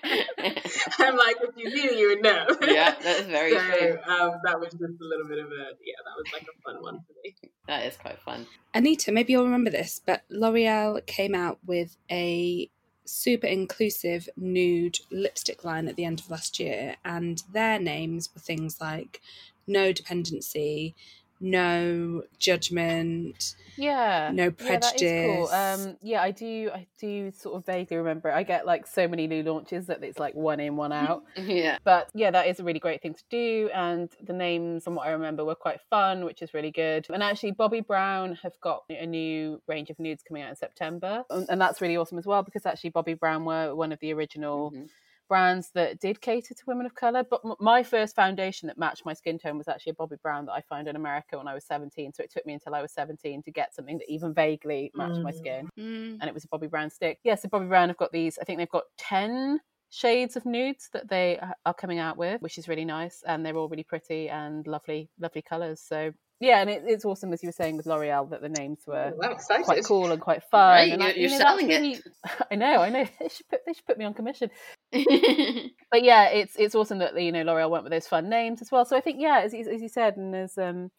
[0.99, 2.45] I'm like, if you knew, you would know.
[2.61, 3.97] yeah, that is very so true.
[4.07, 6.81] um, that was just a little bit of a yeah, that was like a fun
[6.81, 7.35] one for me.
[7.67, 8.47] That is quite fun.
[8.73, 12.69] Anita, maybe you'll remember this, but L'Oreal came out with a
[13.05, 18.41] super inclusive nude lipstick line at the end of last year, and their names were
[18.41, 19.21] things like
[19.67, 20.95] no dependency,
[21.39, 24.31] no judgment, Yeah.
[24.33, 25.21] no Yeah, prejudice.
[25.25, 25.47] cool.
[25.47, 26.69] Um, yeah, I do.
[26.73, 28.31] I do sort of vaguely remember.
[28.31, 31.23] I get like so many new launches that it's like one in, one out.
[31.37, 31.77] Yeah.
[31.83, 33.69] But yeah, that is a really great thing to do.
[33.73, 37.07] And the names, from what I remember, were quite fun, which is really good.
[37.09, 41.23] And actually, Bobbi Brown have got a new range of nudes coming out in September,
[41.29, 44.13] and, and that's really awesome as well because actually Bobbi Brown were one of the
[44.13, 44.89] original Mhm.
[45.29, 47.23] Brands that did cater to women of color.
[47.23, 50.45] But m- my first foundation that matched my skin tone was actually a Bobbi Brown
[50.47, 52.11] that I found in America when I was 17.
[52.13, 55.21] So it took me until I was 17 to get something that even vaguely matched
[55.21, 55.37] my Mm.
[55.37, 55.69] skin.
[55.79, 56.17] Mm.
[56.19, 57.19] And it was a Bobbi Brown stick.
[57.23, 59.59] Yeah, so Bobbi Brown have got these, I think they've got 10
[59.91, 63.23] shades of nudes that they uh, are coming out with, which is really nice.
[63.25, 65.79] And they're all really pretty and lovely, lovely colors.
[65.81, 68.79] So yeah, and it, it's awesome, as you were saying with L'Oreal, that the names
[68.87, 69.21] were Ooh,
[69.51, 70.59] I'm quite cool and quite fun.
[70.71, 72.01] Right, and you're- I- you're know, that's selling it.
[72.51, 73.05] I know, I know.
[73.19, 74.49] They should put they should put me on commission.
[75.91, 78.71] But yeah, it's it's awesome that you know L'Oreal went with those fun names as
[78.71, 78.85] well.
[78.85, 80.91] So I think yeah, as, you- as you said, and as um,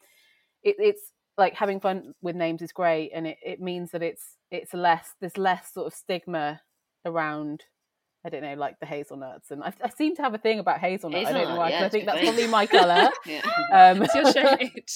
[0.63, 4.37] it, it's like having fun with names is great, and it, it means that it's
[4.51, 6.61] it's less there's less sort of stigma
[7.07, 7.65] around.
[8.25, 10.79] I don't know, like the hazelnuts, and I, I seem to have a thing about
[10.79, 11.27] hazelnut.
[11.27, 11.71] I don't know why.
[11.71, 13.09] yeah, I think that's probably my color.
[13.25, 13.41] yeah.
[13.73, 14.91] Um, It's your shade.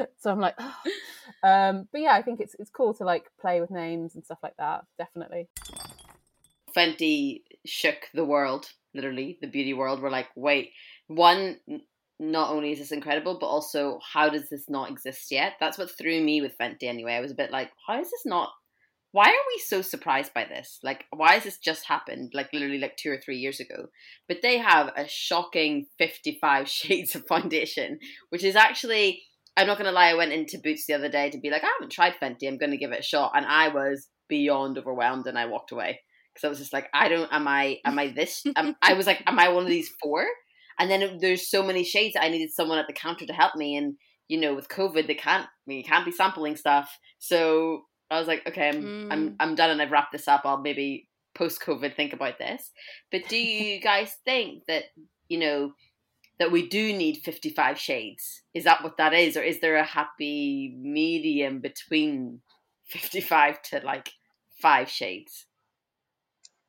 [0.18, 0.58] so I'm like,
[1.42, 4.38] um, but yeah, I think it's it's cool to like play with names and stuff
[4.42, 4.84] like that.
[4.98, 5.48] Definitely.
[6.76, 10.00] Fenty shook the world, literally, the beauty world.
[10.02, 10.72] We're like, wait,
[11.06, 11.58] one,
[12.18, 15.54] not only is this incredible, but also, how does this not exist yet?
[15.60, 17.14] That's what threw me with Fenty anyway.
[17.14, 18.50] I was a bit like, how is this not?
[19.16, 20.78] Why are we so surprised by this?
[20.82, 22.32] Like, why has this just happened?
[22.34, 23.86] Like, literally, like two or three years ago.
[24.28, 27.98] But they have a shocking 55 shades of foundation,
[28.28, 29.22] which is actually,
[29.56, 31.64] I'm not going to lie, I went into Boots the other day to be like,
[31.64, 33.32] I haven't tried Fenty, I'm going to give it a shot.
[33.34, 36.00] And I was beyond overwhelmed and I walked away
[36.34, 38.44] because I was just like, I don't, am I, am I this?
[38.54, 40.26] Am, I was like, am I one of these four?
[40.78, 43.56] And then there's so many shades that I needed someone at the counter to help
[43.56, 43.76] me.
[43.76, 43.94] And
[44.28, 46.90] you know, with COVID, they can't, I mean, you can't be sampling stuff.
[47.18, 49.36] So I was like, okay, I'm, I'm, Mm.
[49.40, 50.42] I'm done, and I've wrapped this up.
[50.44, 52.70] I'll maybe post COVID think about this.
[53.10, 54.84] But do you guys think that
[55.28, 55.72] you know?
[56.38, 58.42] That we do need 55 shades.
[58.52, 59.38] Is that what that is?
[59.38, 62.42] Or is there a happy medium between
[62.88, 64.10] 55 to like
[64.60, 65.46] five shades?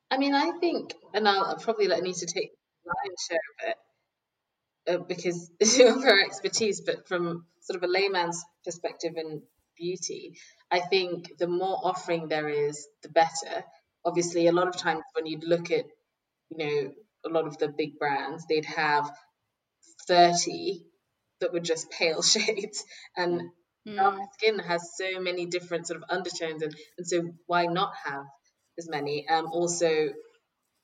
[0.09, 2.51] I mean, I think, and I'll, I'll probably let Anita take
[2.85, 7.91] the lion's share of it uh, because of her expertise, but from sort of a
[7.91, 9.41] layman's perspective in
[9.77, 10.37] beauty,
[10.71, 13.63] I think the more offering there is, the better.
[14.05, 15.85] Obviously, a lot of times when you'd look at,
[16.49, 16.91] you know,
[17.25, 19.11] a lot of the big brands, they'd have
[20.07, 20.85] 30
[21.39, 22.83] that were just pale shades.
[23.15, 23.51] And
[23.87, 24.19] Mm.
[24.33, 28.25] skin has so many different sort of undertones and, and so why not have
[28.77, 30.09] as many um also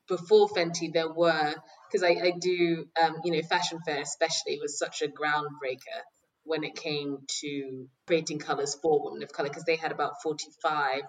[0.08, 1.54] before fenty there were
[1.88, 6.00] because I, I do um you know fashion fair especially was such a groundbreaker
[6.44, 11.02] when it came to creating colors for women of color because they had about 45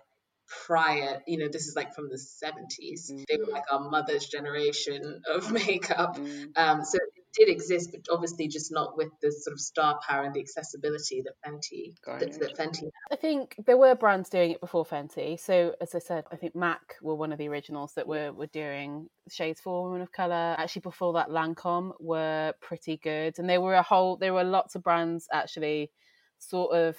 [0.68, 5.22] prior you know this is like from the 70s they were like our mother's generation
[5.34, 6.18] of makeup.
[6.18, 6.58] Mm.
[6.58, 6.98] um, so
[7.36, 11.22] did exist, but obviously just not with the sort of star power and the accessibility
[11.22, 12.34] that Fenty that, Garnered.
[12.34, 12.90] that Fenty.
[13.12, 15.40] I think there were brands doing it before Fenty.
[15.40, 18.48] So as I said, I think Mac were one of the originals that were were
[18.48, 20.56] doing shades for women of color.
[20.58, 24.76] Actually, before that, Lancome were pretty good, and there were a whole there were lots
[24.76, 25.92] of brands actually,
[26.40, 26.98] sort of.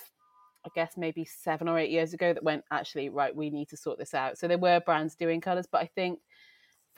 [0.65, 3.33] I guess maybe seven or eight years ago that went actually right.
[3.33, 4.37] We need to sort this out.
[4.37, 6.19] So there were brands doing colors, but I think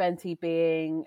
[0.01, 1.05] Fenty being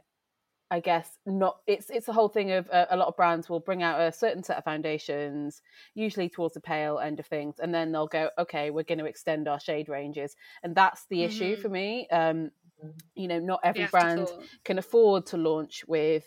[0.71, 1.57] I guess not.
[1.67, 4.11] It's it's a whole thing of uh, a lot of brands will bring out a
[4.11, 5.61] certain set of foundations,
[5.95, 9.05] usually towards the pale end of things, and then they'll go, okay, we're going to
[9.05, 11.57] extend our shade ranges, and that's the issue Mhm.
[11.57, 12.07] for me.
[12.09, 12.51] Um,
[13.15, 14.33] you know, not every brand
[14.65, 16.25] can afford to launch with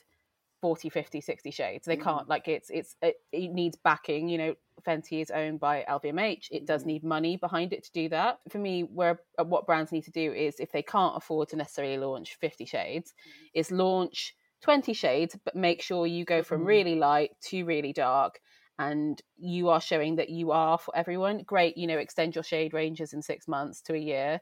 [0.64, 4.55] 40 50 60 shades they can't like it's it's it, it needs backing you know
[4.87, 6.46] Fenty is owned by LVMH.
[6.50, 8.38] It does need money behind it to do that.
[8.50, 11.57] For me, where uh, what brands need to do is if they can't afford to
[11.57, 13.14] necessarily launch 50 shades,
[13.55, 18.40] is launch 20 shades, but make sure you go from really light to really dark
[18.79, 21.44] and you are showing that you are for everyone.
[21.46, 24.40] Great, you know, extend your shade ranges in six months to a year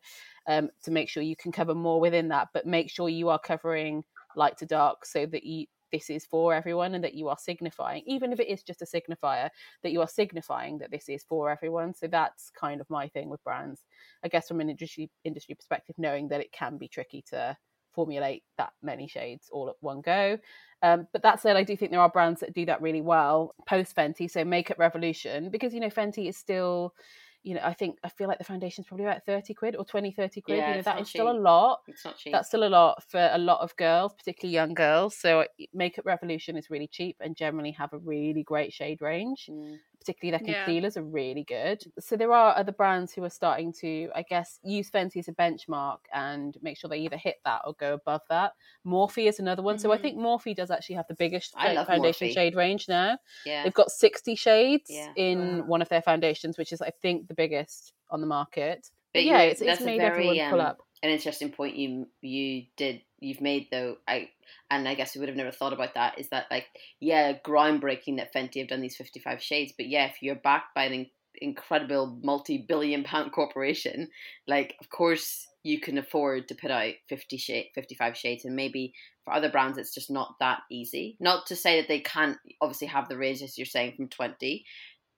[0.48, 3.38] um, to make sure you can cover more within that, but make sure you are
[3.38, 4.02] covering
[4.34, 8.02] light to dark so that you this is for everyone and that you are signifying,
[8.06, 9.50] even if it is just a signifier,
[9.82, 11.94] that you are signifying that this is for everyone.
[11.94, 13.82] So that's kind of my thing with brands.
[14.24, 17.56] I guess from an industry industry perspective, knowing that it can be tricky to
[17.94, 20.38] formulate that many shades all at one go.
[20.82, 23.54] Um, but that said, I do think there are brands that do that really well
[23.68, 24.30] post Fenty.
[24.30, 26.94] So Makeup Revolution, because you know Fenty is still,
[27.42, 30.12] you know, I think I feel like the foundation's probably about thirty quid or 20,
[30.12, 30.58] 30 quid.
[30.58, 31.80] Yeah, you know, that is is still a lot.
[31.88, 32.32] It's not cheap.
[32.32, 35.16] That's still a lot for a lot of girls, particularly young girls.
[35.16, 39.48] So uh, Makeup Revolution is really cheap and generally have a really great shade range.
[39.50, 39.78] Mm.
[40.02, 40.64] Particularly their Yeah.
[40.64, 41.84] concealers are really good.
[42.00, 45.32] So there are other brands who are starting to, I guess, use Fenty as a
[45.32, 48.52] benchmark and make sure they either hit that or go above that.
[48.84, 49.78] Morphe is another one.
[49.78, 52.34] So I think Morphe does actually have the biggest foundation Morphe.
[52.34, 53.16] shade range now.
[53.46, 53.62] Yeah.
[53.62, 55.12] They've got 60 shades Yeah.
[55.16, 55.64] in Wow.
[55.66, 58.90] one of their foundations, which is, I think, the biggest on the market.
[59.12, 60.82] But, But yeah, you- it's, it's made very, everyone pull um, up.
[61.04, 64.28] an interesting point you you did you've made though i
[64.70, 66.66] and i guess we would have never thought about that is that like
[67.00, 70.84] yeah groundbreaking that fenty have done these 55 shades but yeah if you're backed by
[70.84, 71.06] an in-
[71.36, 74.08] incredible multi-billion pound corporation
[74.46, 78.92] like of course you can afford to put out 50 shade 55 shades and maybe
[79.24, 81.16] for other brands it's just not that easy.
[81.20, 84.64] Not to say that they can't obviously have the range as you're saying from 20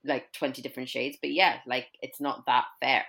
[0.05, 3.05] like 20 different shades but yeah like it's not that fair.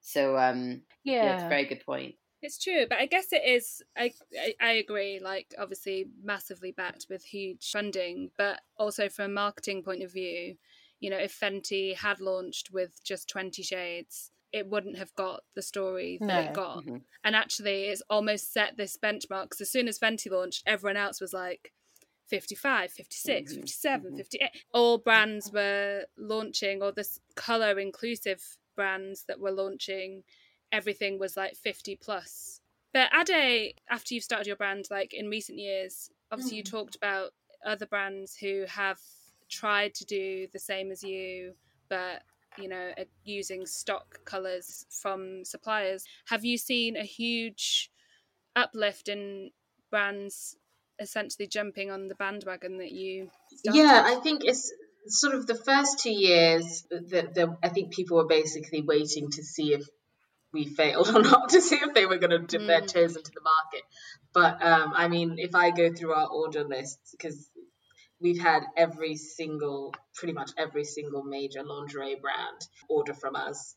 [0.00, 3.82] So um yeah, it's a very good point It's true, but I guess it is.
[3.96, 5.20] I, I I agree.
[5.20, 10.56] Like, obviously, massively backed with huge funding, but also from a marketing point of view,
[11.00, 15.62] you know, if Fenty had launched with just twenty shades, it wouldn't have got the
[15.62, 16.40] story that No.
[16.50, 16.84] it got.
[16.84, 17.02] Mhm.
[17.24, 19.44] And actually, it's almost set this benchmark.
[19.44, 21.72] Because as soon as Fenty launched, everyone else was like.
[22.28, 24.16] 55, 56, Mhm, 57, mhm.
[24.16, 24.50] 58.
[24.72, 30.24] All brands were launching, or this color inclusive brands that were launching
[30.72, 32.60] everything was like 50 plus.
[32.92, 36.70] But Ade, after you've started your brand, like in recent years, obviously you Mm.
[36.70, 37.32] talked about
[37.64, 38.98] other brands who have
[39.48, 41.54] tried to do the same as you,
[41.88, 42.22] but
[42.58, 42.92] you know,
[43.24, 46.04] using stock colors from suppliers.
[46.26, 47.90] Have you seen a huge
[48.54, 49.50] uplift in
[49.90, 50.56] brands
[50.98, 53.80] essentially jumping on the bandwagon that you started?
[53.80, 54.70] Yeah, I think it's
[55.06, 59.42] sort of the first two years that the, I think people were basically waiting to
[59.42, 59.86] see if
[60.52, 62.92] we failed or not, to see if they were going to dip their Mm.
[62.92, 63.82] toes into the market.
[64.32, 67.50] But um, I mean, if I go through our order lists, because
[68.20, 73.76] we've had every single, pretty much every single major lingerie brand order from us,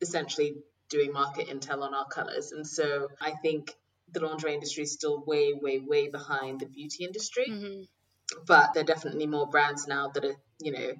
[0.00, 0.56] essentially
[0.88, 2.52] doing market intel on our colors.
[2.52, 3.74] And so I think
[4.12, 7.88] the lingerie industry is still way, way, way behind the beauty industry Mhm.
[8.46, 10.92] but there are definitely more brands now that are, you know,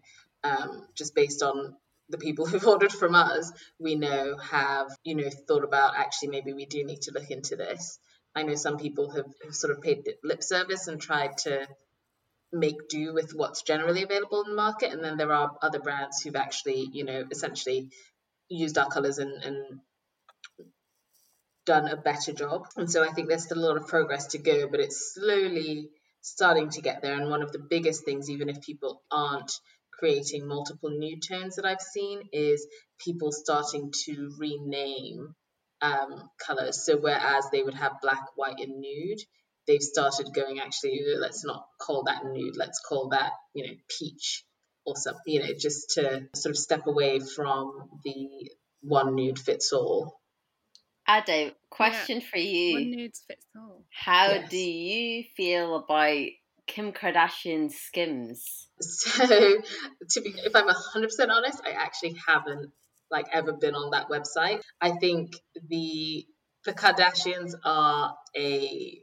[0.45, 1.77] um, just based on
[2.09, 6.53] the people who've ordered from us, we know have, you know, thought about actually maybe
[6.53, 7.99] we do need to look into this.
[8.35, 11.69] I know some people have, have sort of paid lip service and tried to
[12.53, 16.23] make do with what's generally available in the market, and then there are other brands
[16.23, 17.91] who've actually, you know, essentially
[18.49, 19.81] used our colours and, and
[21.65, 22.67] done a better job.
[22.77, 25.91] And so I think there's still a lot of progress to go, but it's slowly
[26.21, 27.15] starting to get there.
[27.15, 29.53] And one of the biggest things, even if people aren't
[29.99, 32.67] creating multiple new tones that I've seen, is
[32.99, 35.35] people starting to rename
[35.83, 36.85] um, colors.
[36.85, 39.21] So whereas they would have black, white, and nude,
[39.67, 44.45] they've started going actually, let's not call that nude, let's call that, you know, peach
[44.87, 48.51] or something, you know, just to sort of step away from the
[48.83, 50.21] one nude fits all.
[51.09, 52.75] Ade, question for you.
[52.75, 52.97] One you.
[52.97, 53.85] nudes fits all.
[53.91, 54.51] How Yes.
[54.51, 56.27] do you feel about
[56.67, 58.69] Kim Kardashian Skims?
[58.81, 62.73] So, to be, if I'm hundred percent honest, I actually haven't
[63.11, 64.61] like ever been on that website.
[64.81, 65.37] I think
[65.69, 66.27] the
[66.65, 68.99] the Kardashians are a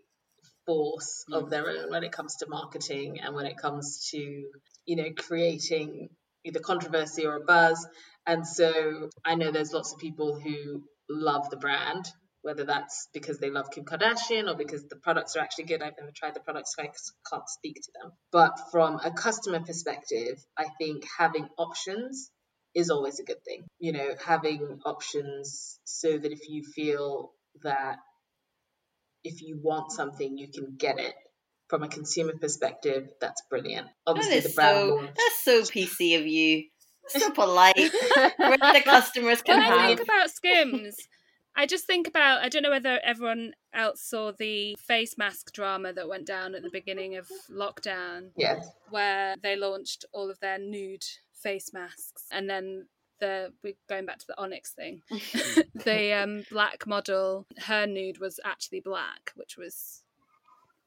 [0.65, 1.49] force of mm.
[1.49, 6.09] their own when it comes to marketing and when it comes to you know creating
[6.43, 7.87] either controversy or a buzz.
[8.25, 12.05] And so I know there's lots of people who love the brand,
[12.43, 15.81] whether that's because they love Kim Kardashian or because the products are actually good.
[15.81, 16.89] I've never tried the products, so I
[17.29, 18.11] can't speak to them.
[18.31, 22.31] But from a customer perspective, I think having options
[22.73, 23.63] is always a good thing.
[23.79, 27.31] You know, having options so that if you feel
[27.63, 27.97] that
[29.23, 31.13] if you want something, you can get it
[31.69, 33.87] from a consumer perspective, that's brilliant.
[34.05, 35.09] Obviously, is the brand so launch.
[35.15, 36.65] that's so PC of you.
[37.07, 37.75] So polite.
[37.75, 39.97] The customers can When I have.
[39.97, 40.95] think about Skims,
[41.55, 45.93] I just think about I don't know whether everyone else saw the face mask drama
[45.93, 48.69] that went down at the beginning of lockdown, Yes.
[48.89, 52.87] where they launched all of their nude face masks, and then
[53.19, 55.01] the we're going back to the Onyx thing.
[55.85, 60.03] the um, black model, her nude was actually black, which was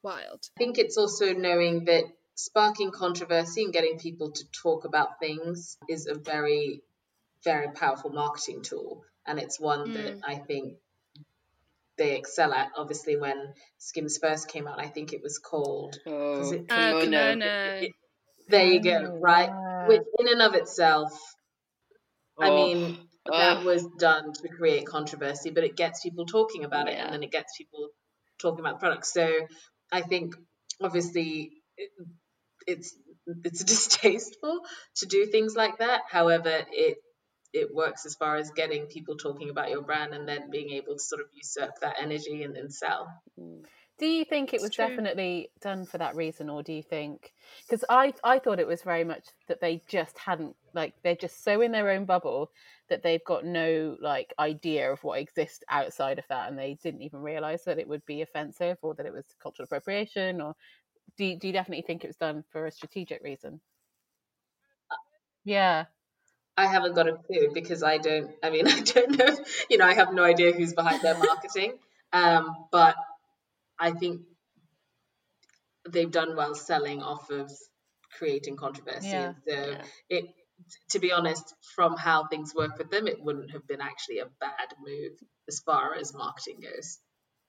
[0.03, 0.49] wild.
[0.57, 2.03] I think it's also knowing that
[2.35, 6.81] sparking controversy and getting people to talk about things is a very,
[7.43, 9.03] very powerful marketing tool.
[9.27, 10.75] And it's one that I think
[11.97, 12.71] they excel at.
[12.77, 15.97] Obviously, when Skims first came out, I think it was called.
[16.07, 17.35] Oh, Was it- Uh, kimono.
[17.35, 17.87] kimono.
[18.49, 19.49] There you go, Oh, right?
[19.49, 19.87] wow.
[19.87, 21.11] Which, in and of itself,
[22.39, 26.87] I Oh, mean, that was done to create controversy, but it gets people talking about
[26.89, 27.89] it, and then it gets people
[28.39, 29.13] talking about products.
[29.13, 29.47] So
[29.91, 30.35] I think
[30.81, 31.89] obviously it,
[32.67, 32.95] it's
[33.43, 34.61] it's distasteful
[34.97, 36.01] to do things like that.
[36.09, 36.97] However, it
[37.55, 40.93] it works as far as getting people talking about your brand and then being able
[40.95, 43.23] to sort of usurp that energy and then sell.
[43.39, 43.67] Mm.
[43.97, 45.05] Do you think it It's was true.
[45.15, 47.33] definitely done for that reason, or do you think?
[47.65, 51.43] Because I I thought it was very much that they just hadn't like they're just
[51.43, 52.51] so in their own bubble
[52.89, 57.03] that they've got no like idea of what exists outside of that, and they didn't
[57.03, 60.41] even realize that it would be offensive or that it was cultural appropriation.
[60.41, 60.55] Or
[61.17, 63.61] do do you definitely think it was done for a strategic reason?
[64.89, 64.95] Uh,
[65.43, 65.85] yeah,
[66.57, 68.31] I haven't got a clue because I don't.
[68.43, 69.37] I mean, I don't know.
[69.69, 71.73] You know, I have no idea who's behind their marketing.
[72.13, 72.95] Um, but
[73.77, 74.21] I think
[75.89, 77.51] they've done well selling off of
[78.17, 79.07] creating controversy.
[79.09, 79.33] Yeah.
[79.47, 79.81] So Yeah.
[80.09, 80.25] it,
[80.91, 84.25] to be honest, from how things work with them, it wouldn't have been actually a
[84.39, 85.11] bad move
[85.49, 86.99] as far as marketing goes.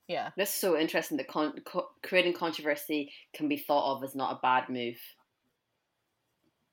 [0.08, 0.30] yeah.
[0.36, 4.40] That's so interesting that con- co- creating controversy can be thought of as not a
[4.42, 4.98] bad move.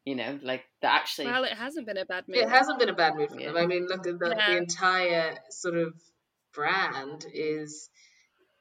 [0.06, 1.28] You know, like that actually.
[1.28, 2.38] Well, it hasn't been a bad move.
[2.38, 3.56] It hasn't been a bad move for them.
[3.56, 3.62] Yeah.
[3.62, 4.52] I mean, look at the, Yeah.
[4.52, 5.94] the entire sort of
[6.54, 7.90] brand is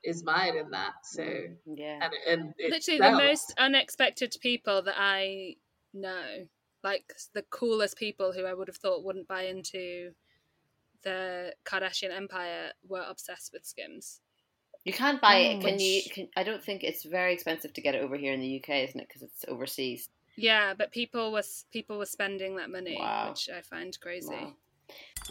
[0.04, 0.94] is mired in that.
[1.04, 1.22] So
[1.66, 1.98] yeah.
[2.02, 3.18] and and it Literally sells.
[3.18, 5.56] the most unexpected people that I
[5.92, 6.46] know,
[6.84, 10.12] like the coolest people who I would have thought wouldn't buy into
[11.02, 14.20] the Kardashian empire, were obsessed with Skims.
[14.84, 15.58] You can't buy it.
[15.58, 15.62] Mm.
[15.62, 16.02] Can you?
[16.12, 18.88] Can, I don't think it's very expensive to get it over here in the UK,
[18.88, 19.08] isn't it?
[19.08, 20.08] Because it's overseas.
[20.36, 23.30] Yeah, but people was people were spending that money, Wow.
[23.30, 24.28] which I find crazy.
[24.30, 24.54] Wow.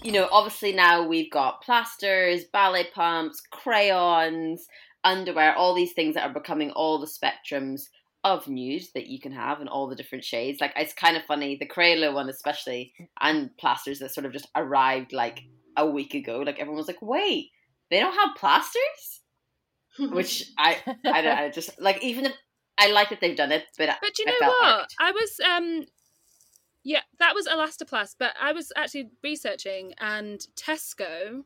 [0.02, 4.68] You know, obviously now we've got plasters, ballet pumps, crayons,
[5.04, 7.84] underwear, all these things that are becoming all the spectrums
[8.24, 10.62] of nude that you can have and all the different shades.
[10.62, 14.47] Like it's kind of funny, the Crayola one especially, and plasters that sort of just
[14.56, 15.41] arrived like
[15.76, 16.39] a week ago.
[16.39, 17.49] Like everyone was like, wait,
[17.89, 19.22] they don't have plasters?
[19.99, 22.34] Which I I I just like even if
[22.82, 24.82] I like that they've done it, but But you I know felt what?
[24.82, 24.95] irked.
[24.99, 25.86] I was um
[26.84, 31.43] yeah, that was Elastoplast, but I was actually researching and Tesco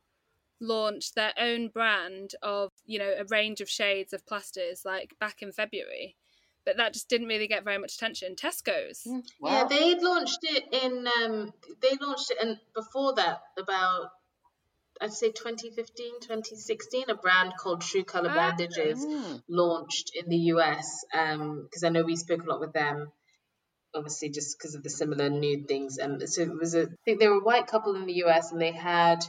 [0.61, 5.41] launched their own brand of, you know, a range of shades of plasters like back
[5.41, 6.15] in February.
[6.65, 8.35] But that just didn't really get very much attention.
[8.35, 9.01] Tesco's.
[9.05, 14.11] Mm, yeah, well, they launched it in um they launched it and before that about
[15.01, 18.35] I'd say 2015, 2016, a brand called True Color Ah.
[18.55, 23.11] Bandages mm, launched in the US because I know we spoke a lot with them
[23.93, 27.19] obviously just because of the similar nude things and so it was a I think
[27.19, 29.23] they were a white couple in the US and they had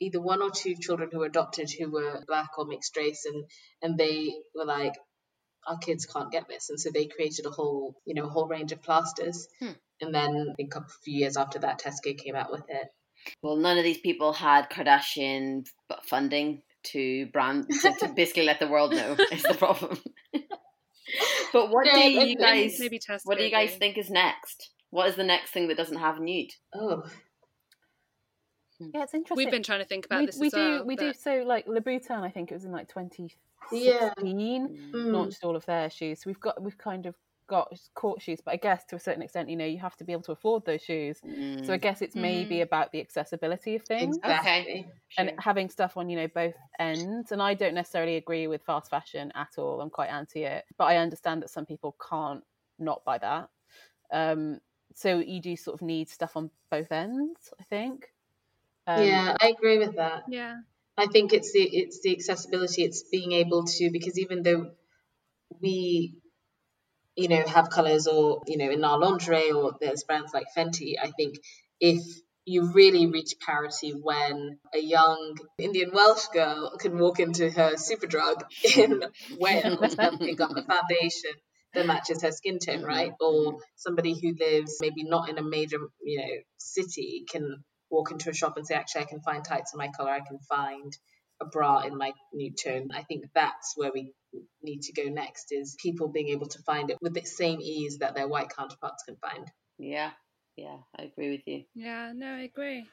[0.00, 3.44] either one or two children who were adopted who were black or mixed race and
[3.82, 4.94] and they were like
[5.66, 8.46] our kids can't get this and so they created a whole you know a whole
[8.46, 9.72] range of plasters Hmm.
[10.00, 12.88] and then I think a couple few years after that Tesco came out with it
[13.42, 15.66] well, none of these people had Kardashian
[16.04, 19.98] funding to brand to, to basically let the world know is the problem.
[21.52, 22.78] but what do you and- guys?
[22.78, 23.20] Maybe Tesco.
[23.24, 24.70] What do you guys think is next?
[24.90, 26.50] What is the next thing that doesn't have nude?
[26.74, 27.02] oh
[28.78, 29.36] Yeah, it's interesting.
[29.36, 30.86] We've been trying to think about we, this we as do well.
[30.86, 32.22] we do so like Louboutin.
[32.22, 33.30] I think it was in like 2016
[33.72, 34.12] Yeah.
[34.18, 34.92] Mm.
[34.92, 35.12] mm.
[35.12, 36.20] launched all of their shoes.
[36.22, 37.14] So we've got we've kind of
[37.48, 40.04] got court shoes, but I guess to a certain extent, you know, you have to
[40.04, 41.22] be able to afford those shoes.
[41.62, 45.38] So I Mm, guess it's maybe about the accessibility of things exactly and sure.
[45.38, 47.32] having stuff on, you know, both ends.
[47.32, 49.80] And I don't necessarily agree with fast fashion at all.
[49.80, 52.44] I'm quite anti it, but I understand that some people can't
[52.78, 53.50] not buy that.
[54.12, 54.60] Um,
[54.94, 58.08] so you do sort of need stuff on both ends, I think.
[58.86, 60.60] Um, yeah I agree with that Yeah.
[60.98, 62.82] I think it's the it's the accessibility.
[62.84, 64.72] It's being able to because even though
[65.60, 66.20] we,
[67.18, 70.94] you know, have colors or you know in our lingerie or there's brands like Fenty,
[71.02, 71.36] I think
[71.80, 72.02] if
[72.44, 78.42] you really reach parity when a young Indian Welsh girl can walk into her Superdrug
[78.76, 79.04] in
[79.38, 81.32] Wales and pick up a foundation
[81.74, 82.86] that matches her skin tone, mm-hmm.
[82.86, 83.12] right?
[83.20, 88.30] Or somebody who lives maybe not in a major, you know, city can walk into
[88.30, 90.96] a shop and say, actually, I can find tights in my color, I can find
[91.40, 92.88] a bra in my new tone.
[92.94, 94.12] I think that's where we
[94.62, 97.98] need to go next is people being able to find it with the same ease
[97.98, 99.46] that their white counterparts can find.
[99.78, 100.10] Yeah,
[100.56, 101.64] yeah, I agree with you.
[101.74, 102.86] Yeah, no, I agree.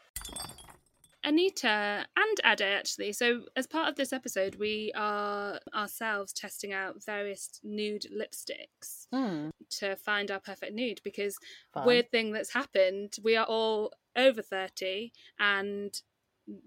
[1.23, 3.11] Anita and Ade, actually.
[3.11, 9.49] So, as part of this episode, we are ourselves testing out various nude lipsticks Hmm.
[9.79, 11.39] to find our perfect nude because
[11.73, 11.85] Fun.
[11.87, 15.99] weird thing that's happened, we are all over 30 and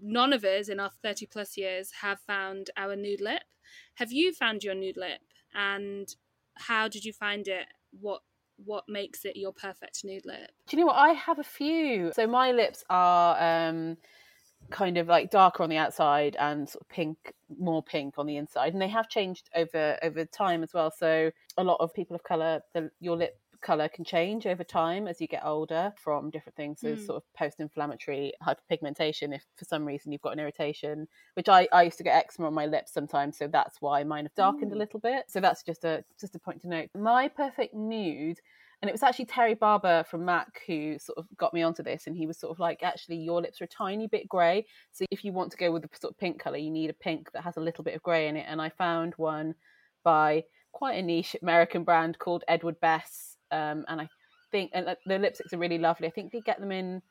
[0.01, 3.43] none of us in our 30 plus years have found our nude lip.
[3.95, 5.21] Have you found your nude lip
[5.53, 6.13] and
[6.55, 7.65] how did you find it?
[7.99, 8.21] What
[8.65, 10.51] what makes it your perfect nude lip?
[10.67, 10.97] Do you know what?
[10.97, 12.11] I have a few.
[12.13, 13.97] So my lips are um,
[14.69, 18.37] kind of like darker on the outside and sort of pink, more pink on the
[18.37, 20.91] inside, and they have changed over over time as well.
[20.91, 25.07] So a lot of people of color, the, your lip color can change over time
[25.07, 26.81] as you get older from different things.
[26.81, 26.95] So Mm.
[26.95, 29.35] sort of post-inflammatory hyperpigmentation.
[29.35, 32.47] If for some reason you've got an irritation, which I, I used to get eczema
[32.47, 34.77] on my lips sometimes, so that's why mine have darkened a Mm.
[34.77, 35.25] little bit.
[35.29, 36.89] So that's just a just a point to note.
[36.95, 38.39] My perfect nude
[38.81, 42.07] and it was actually Terry Barber from Mac who sort of got me onto this,
[42.07, 45.05] and he was sort of like, actually, your lips are a tiny bit grey, so
[45.11, 47.31] if you want to go with the sort of pink colour, you need a pink
[47.33, 48.45] that has a little bit of grey in it.
[48.47, 49.55] And I found one
[50.03, 54.09] by quite a niche American brand called Edward Bess, um, and I
[54.51, 56.07] think and the lipsticks are really lovely.
[56.07, 57.01] I think they get them in.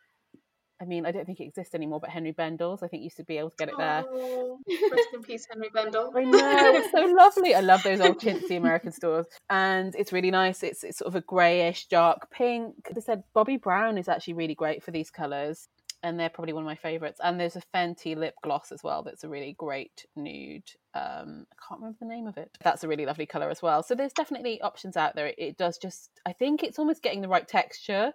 [0.80, 3.24] I mean, I don't think it exists anymore, but Henry Bendel's, I think used to
[3.24, 4.05] be able to get it there.
[4.09, 4.61] Oh,
[4.93, 6.12] rest in peace, Henry Bendel.
[6.16, 7.53] I know, it's so lovely.
[7.57, 9.26] I love those old chintzy American stores.
[9.51, 10.62] And it's really nice.
[10.62, 12.74] It's, it's sort of a greyish, dark pink.
[12.95, 15.68] They said Bobbi Brown is actually really great for these colours.
[16.03, 17.20] And they're probably one of my favourites.
[17.22, 20.70] And there's a Fenty lip gloss as well that's a really great nude.
[20.94, 22.57] Um, I can't remember the name of it.
[22.62, 23.82] That's a really lovely colour as well.
[23.82, 25.26] So there's definitely options out there.
[25.26, 28.12] It, it does just, I think it's almost getting the right texture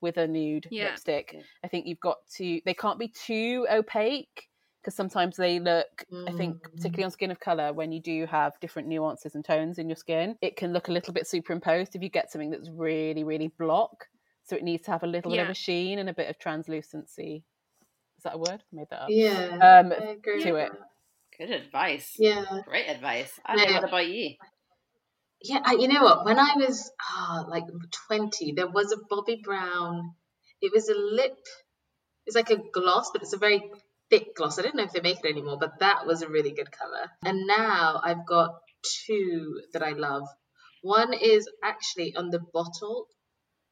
[0.00, 0.88] with a nude Yeah.
[0.88, 1.36] lipstick.
[1.62, 4.48] I think you've got to, they can't be too opaque
[4.82, 6.70] because sometimes they look i think Mm.
[6.76, 9.96] particularly on skin of color when you do have different nuances and tones in your
[9.96, 13.48] skin it can look a little bit superimposed if you get something that's really really
[13.58, 14.06] block
[14.46, 16.38] so it needs to have a little bit of a sheen and a bit of
[16.38, 17.44] translucency
[18.16, 20.72] is that a word I made that up Yeah, Um, to it.
[21.36, 22.14] Good advice.
[22.18, 22.44] Yeah.
[22.64, 23.38] Great advice.
[23.44, 23.74] I Yeah.
[23.74, 24.36] what about you?
[25.42, 26.24] Yeah, I, you know what?
[26.24, 27.64] When I was ah, like
[28.08, 30.14] 20, there was a Bobbi Brown.
[30.62, 31.36] It was a lip.
[32.24, 33.70] It's like a gloss, but it's a very
[34.08, 34.58] thick gloss.
[34.58, 37.10] I don't know if they make it anymore, but that was a really good color.
[37.22, 38.54] And now I've got
[39.06, 40.26] two that I love.
[40.82, 43.08] One is actually on the bottle.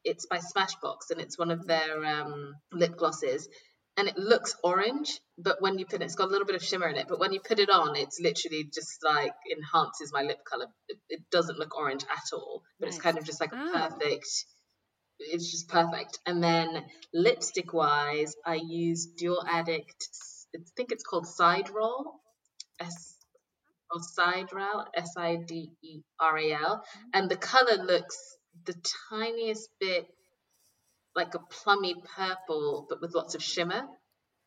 [0.05, 3.49] It's by Smashbox, and it's one of their um, lip glosses.
[3.97, 6.65] And it looks orange, but when you put it, it's got a little bit of
[6.65, 7.07] shimmer in it.
[7.09, 10.67] But when you put it on, it's literally just like enhances my lip color.
[10.89, 13.73] It, it doesn't look orange at all, but it's kind of just like a Oh.
[13.73, 14.27] perfect.
[15.21, 16.19] It's just perfect.
[16.27, 16.85] And then
[17.15, 20.09] lipstick wise, I use Dior Addict.
[20.57, 22.15] I think it's called Side Roll,
[22.81, 23.15] S
[23.93, 28.19] or Side Roll, S I D E R A L, and the color looks
[28.65, 28.75] the
[29.11, 30.07] tiniest bit
[31.15, 33.87] like a plummy purple, but with lots of shimmer.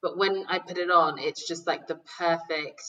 [0.02, 2.84] But when I put it on, it's just like the perfect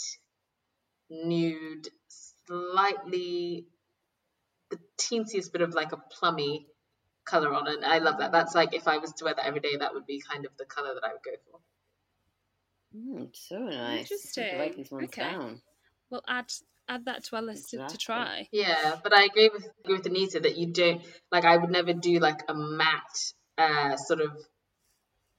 [1.10, 3.66] nude, slightly
[4.70, 6.66] the teensiest bit of like a plummy
[7.24, 7.80] color on it.
[7.84, 8.32] I love that.
[8.32, 10.52] That's like if I was to wear that every day, that would be kind of
[10.58, 11.60] the color that I would go for.
[12.94, 13.76] Mm, so nice.
[13.76, 14.72] I have to Interesting.
[14.76, 15.22] These ones Okay.
[15.22, 15.62] down.
[16.10, 16.52] We'll add
[16.88, 18.48] add that to our list to- to try.
[18.52, 21.44] Yeah, but I agree with agree with Anita that you don't like.
[21.44, 24.36] I would never do like a matte uh, sort of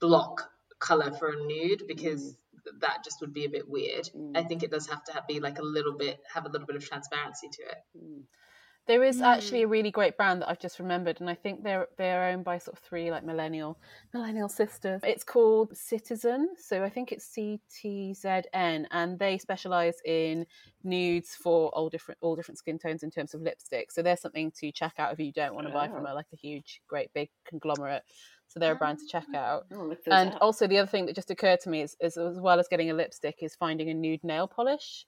[0.00, 2.36] block color for a nude because
[2.80, 4.08] that just would be a bit weird.
[4.16, 4.36] Mm.
[4.36, 6.66] I think it does have to have, be like a little bit have a little
[6.66, 7.78] bit of transparency to it.
[7.96, 8.22] Mm.
[8.86, 9.24] There is Mm.
[9.24, 12.44] actually a really great brand that I've just remembered, and I think they're they're owned
[12.44, 13.80] by sort of three like millennial
[14.12, 15.02] millennial sisters.
[15.04, 20.46] It's called Citizen, so I think it's C T Z N, and they specialize in
[20.82, 23.92] nudes for all different all different skin tones in terms of lipstick.
[23.92, 26.26] So there's something to check out if you don't want to buy from a like
[26.32, 28.02] a huge, great big conglomerate.
[28.50, 29.64] So they're a brand to check out.
[29.72, 30.42] Oh, look those And up.
[30.42, 32.90] also the other thing that just occurred to me is, is as well as getting
[32.90, 35.06] a lipstick is finding a nude nail polish.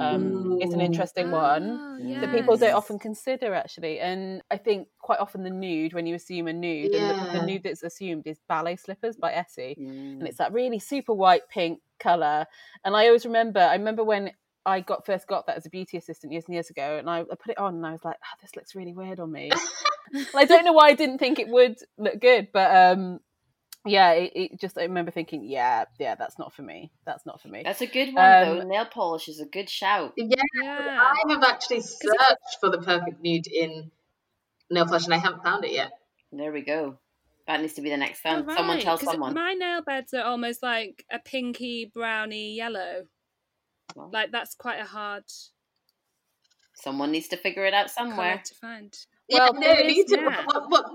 [0.00, 0.58] Um, Mm.
[0.58, 0.82] it's an Ooh.
[0.82, 5.50] interesting one Oh, that people don't often consider actually and i think quite often the
[5.50, 9.16] nude when you assume a nude and the, the nude that's assumed is ballet slippers
[9.16, 10.20] by essie Mm.
[10.20, 12.46] and it's that really super white pink color
[12.84, 14.30] and i always remember i remember when
[14.66, 17.20] i got first got that as a beauty assistant years and years ago and i,
[17.20, 19.50] I put it on and i was like oh, this looks really weird on me
[20.34, 23.20] i don't know why i didn't think it would look good but um
[23.84, 26.92] yeah, it, it just I remember thinking, yeah, yeah, that's not for me.
[27.04, 27.62] That's not for me.
[27.64, 28.60] That's a good one though.
[28.60, 30.12] Um, Nail polish is a good shout.
[30.16, 30.98] Yeah, Yeah.
[31.00, 33.90] I have actually searched for the perfect nude in
[34.70, 35.90] nail polish and I haven't found it yet.
[36.30, 36.98] There we go.
[37.48, 38.52] That needs to be the next Oh, sound.
[38.52, 39.34] Someone right, tell 'cause someone.
[39.34, 43.06] My nail beds are almost like a pinky browny yellow.
[43.94, 45.24] Well, Like that's quite a hard
[46.74, 48.42] someone needs to figure it out somewhere.
[48.44, 48.96] to find.
[49.28, 50.86] Yeah, Well, no, there me is- What, what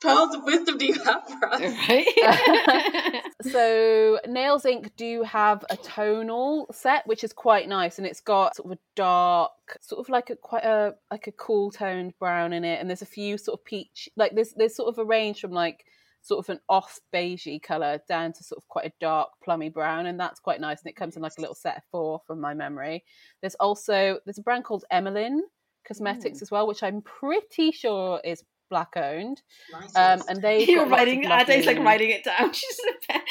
[0.00, 1.60] pearls of wisdom do you have for us?
[1.88, 3.22] Right?
[3.50, 8.56] so Nails Inc do have a tonal set which is quite nice and it's got
[8.56, 12.52] sort of a dark sort of like a quite a like a cool toned brown
[12.52, 15.04] in it and there's a few sort of peach like there's there's sort of a
[15.04, 15.84] range from like
[16.22, 20.06] sort of an off beigey color down to sort of quite a dark plummy brown
[20.06, 22.40] and that's quite nice and it comes in like a little set of four from
[22.40, 23.04] my memory
[23.40, 25.40] there's also there's a brand called Emmeline
[25.86, 29.42] cosmetics as well which i'm pretty sure is black owned
[29.72, 31.24] Nice um and they You're writing.
[31.24, 32.52] Ade's like writing it down.
[32.52, 33.20] She's a pen.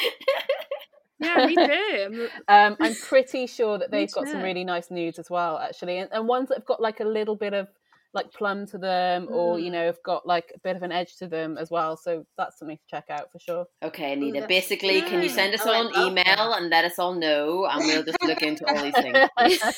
[1.22, 2.28] Yeah, me too.
[2.48, 6.08] Um, I'm pretty sure that they've got some really nice nudes as well, actually, and,
[6.12, 7.68] and ones that have got like a little bit of
[8.12, 9.72] like plum to them, or you Mm.
[9.72, 11.96] know, have got like a bit of an edge to them as well.
[11.96, 13.66] So that's something to check out for sure.
[13.82, 14.40] Okay, Anita.
[14.40, 16.58] that's Basically, can you send us Oh, all an email that.
[16.60, 19.28] and let us all know, and we'll just look into all these things.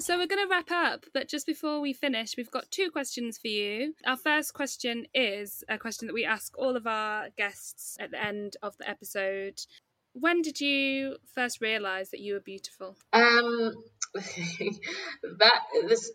[0.00, 3.36] So we're going to wrap up, but just before we finish, we've got two questions
[3.36, 3.94] for you.
[4.06, 8.24] Our first question is a question that we ask all of our guests at the
[8.24, 9.60] end of the episode.
[10.12, 12.96] When did you first realize that you were beautiful?
[13.12, 13.74] Um,
[15.38, 16.12] that this,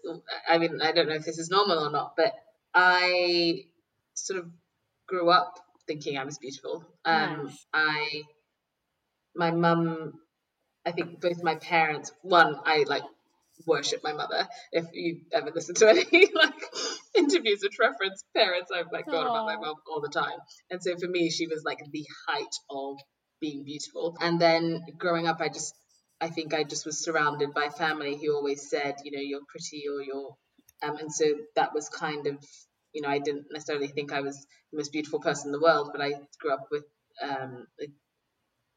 [0.48, 2.34] I mean, I don't know if this is normal or not, but
[2.74, 3.66] I
[4.14, 4.50] sort of
[5.08, 6.86] grew up thinking I was beautiful.
[7.06, 7.66] Um, Nice.
[7.74, 8.22] I,
[9.36, 10.14] my mum,
[10.86, 12.12] I think both my parents.
[12.22, 13.04] One, I like
[13.68, 14.48] worship my mother.
[14.72, 16.54] If you ever listen to any like
[17.16, 20.40] interviews which reference parents, I'm like going about my mum all the time.
[20.70, 22.98] And so for me, she was like the height of
[23.40, 24.18] being beautiful.
[24.20, 25.76] And then growing up, I just,
[26.22, 29.84] I think I just was surrounded by family who always said, you know, you're pretty
[29.90, 30.36] or you're,
[30.84, 32.38] um, and so that was kind of,
[32.94, 34.38] you know, I didn't necessarily think I was
[34.72, 36.86] the most beautiful person in the world, but I grew up with
[37.22, 37.88] um, a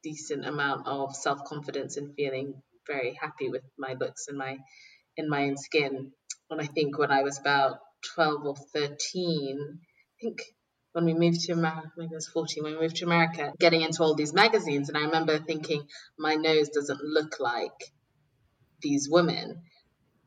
[0.03, 4.57] decent amount of self confidence and feeling very happy with my looks and my
[5.17, 6.11] in my own skin.
[6.49, 7.79] And I think when I was about
[8.15, 10.39] twelve or thirteen, I think
[10.97, 13.81] when we moved to America, maybe I was 14, when we moved to America, getting
[13.81, 14.89] into all these magazines.
[14.89, 15.87] And I remember thinking,
[16.17, 17.93] my nose doesn't look like
[18.81, 19.61] these women.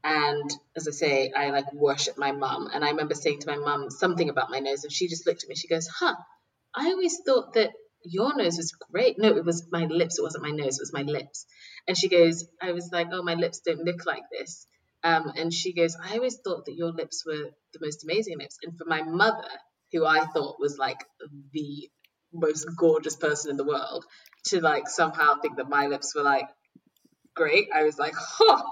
[0.04, 2.68] And as I say, I like worship my mum.
[2.72, 5.42] And I remember saying to my mum something about my nose, and she just looked
[5.42, 5.56] at me.
[5.56, 6.14] She goes, Huh,
[6.72, 7.72] I always thought that
[8.04, 9.18] your nose was great.
[9.18, 10.20] No, it was my lips.
[10.20, 11.46] It wasn't my nose, it was my lips.
[11.88, 14.68] And she goes, I was like, Oh, my lips don't look like this.
[15.02, 18.58] Um, and she goes, I always thought that your lips were the most amazing lips.
[18.62, 19.48] And for my mother,
[19.92, 21.04] who I thought was like
[21.52, 21.88] the
[22.32, 24.04] most gorgeous person in the world,
[24.46, 26.48] to like somehow think that my lips were like
[27.34, 28.62] great, I was like, huh,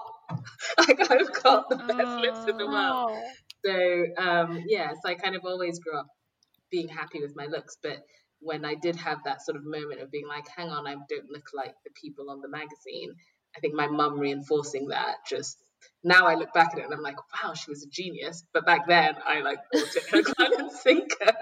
[0.78, 3.18] like I've got the best lips in the world.
[3.64, 6.06] So um, yeah, so I kind of always grew up
[6.70, 7.98] being happy with my looks, but
[8.40, 11.30] when I did have that sort of moment of being like, hang on, I don't
[11.30, 13.14] look like the people on the magazine,
[13.56, 15.56] I think my mum reinforcing that just
[16.04, 18.44] now I look back at it and I'm like, wow, she was a genius.
[18.52, 21.32] But back then I like thought it hook, line, and sinker.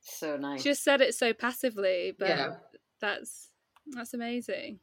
[0.00, 0.62] So nice.
[0.62, 2.54] She Just said it so passively, but Yeah.
[3.00, 3.50] that's
[3.88, 4.80] that's amazing.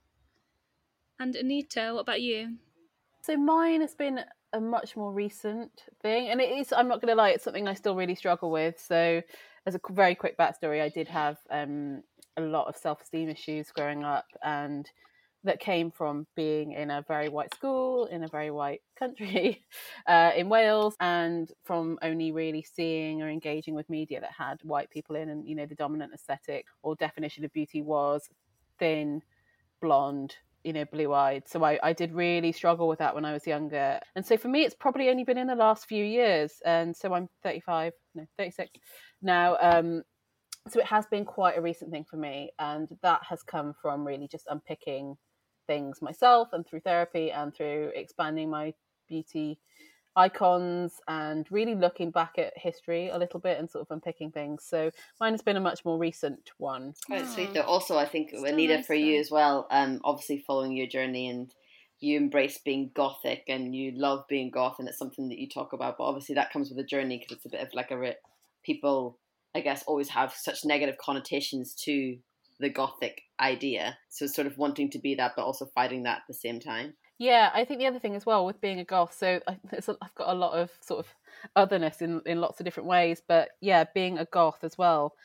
[1.19, 2.57] And Anita, what about you?
[3.23, 4.19] So mine has been
[4.53, 6.71] a much more recent thing, and it is.
[6.71, 8.79] I'm not going to lie; it's something I still really struggle with.
[8.79, 9.21] So,
[9.65, 12.03] as a very quick backstory, I did have um,
[12.37, 14.89] a lot of self-esteem issues growing up, and
[15.45, 19.65] that came from being in a very white school in a very white country
[20.07, 24.89] uh, in Wales, and from only really seeing or engaging with media that had white
[24.89, 28.29] people in, and you know the dominant aesthetic or definition of beauty was
[28.79, 29.21] thin,
[29.81, 30.35] blonde,
[30.65, 31.47] you know, blue eyed.
[31.47, 33.99] So I, I did really struggle with that when I was younger.
[34.15, 36.53] And so for me, it's probably only been in the last few years.
[36.65, 38.71] And so I'm 35, no, 36
[39.21, 39.57] now.
[39.61, 40.01] Um,
[40.67, 42.51] so it has been quite a recent thing for me.
[42.57, 45.15] And that has come from really just unpicking
[45.67, 48.73] things myself and through therapy and through expanding my
[49.07, 49.59] beauty
[50.17, 54.63] icons and really looking back at history a little bit and sort of unpicking things.
[54.63, 56.93] So mine has been a much more recent one.
[57.05, 57.33] Quite Aw.
[57.33, 57.61] sweet though.
[57.61, 59.67] Also, I think Still Anita, nice for you as well.
[59.71, 61.53] Um, obviously following your journey and
[61.99, 65.73] you embrace being gothic and you love being goth, and it's something that you talk
[65.73, 65.97] about.
[65.97, 68.15] But obviously, that comes with a journey because it's a bit of like a re-
[68.63, 69.17] people,
[69.55, 72.17] I guess, always have such negative connotations to
[72.59, 73.97] the gothic idea.
[74.09, 76.93] So sort of wanting to be that, but also fighting that at the same time.
[77.17, 79.87] Yeah, I think the other thing as well with being a goth, so I, there's
[79.87, 81.07] a, I've got a lot of sort of
[81.55, 85.15] otherness in in lots of different ways, but yeah, being a goth as well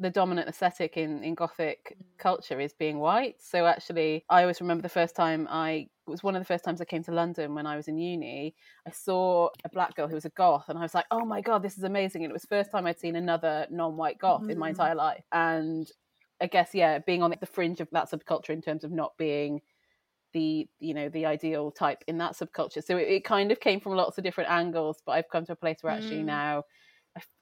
[0.00, 4.82] the dominant aesthetic in, in gothic culture is being white so actually i always remember
[4.82, 7.54] the first time i it was one of the first times i came to london
[7.54, 8.54] when i was in uni
[8.86, 11.40] i saw a black girl who was a goth and i was like oh my
[11.40, 14.42] god this is amazing and it was the first time i'd seen another non-white goth
[14.42, 14.50] mm.
[14.50, 14.70] in my mm.
[14.70, 15.90] entire life and
[16.40, 19.60] i guess yeah being on the fringe of that subculture in terms of not being
[20.32, 23.80] the you know the ideal type in that subculture so it, it kind of came
[23.80, 26.26] from lots of different angles but i've come to a place where actually mm.
[26.26, 26.62] now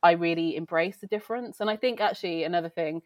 [0.02, 1.60] I, really embrace the difference.
[1.60, 3.02] And I think actually another thing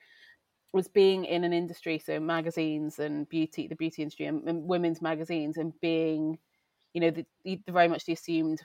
[0.73, 5.03] was being in an industry, so magazines and beauty, the beauty industry and, and women's
[5.03, 6.39] magazines, and being,
[6.95, 8.63] you know, the, the, very much the assumed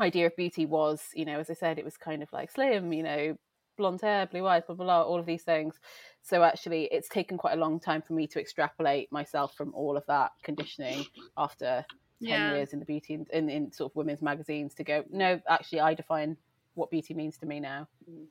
[0.00, 2.92] idea of beauty was, you know, as I said, it was kind of like slim,
[2.92, 3.36] you know,
[3.80, 5.80] blonde hair, blue eyes, blah, blah, blah, all of these things.
[6.22, 9.96] So actually, it's taken quite a long time for me to extrapolate myself from all
[9.96, 11.06] of that conditioning
[11.36, 11.84] after
[12.22, 12.54] 10 yeah.
[12.54, 15.94] years in the beauty in, in sort of women's magazines to go, no, actually, I
[15.94, 16.36] define
[16.74, 17.88] what beauty means to me now.
[18.08, 18.26] Mm.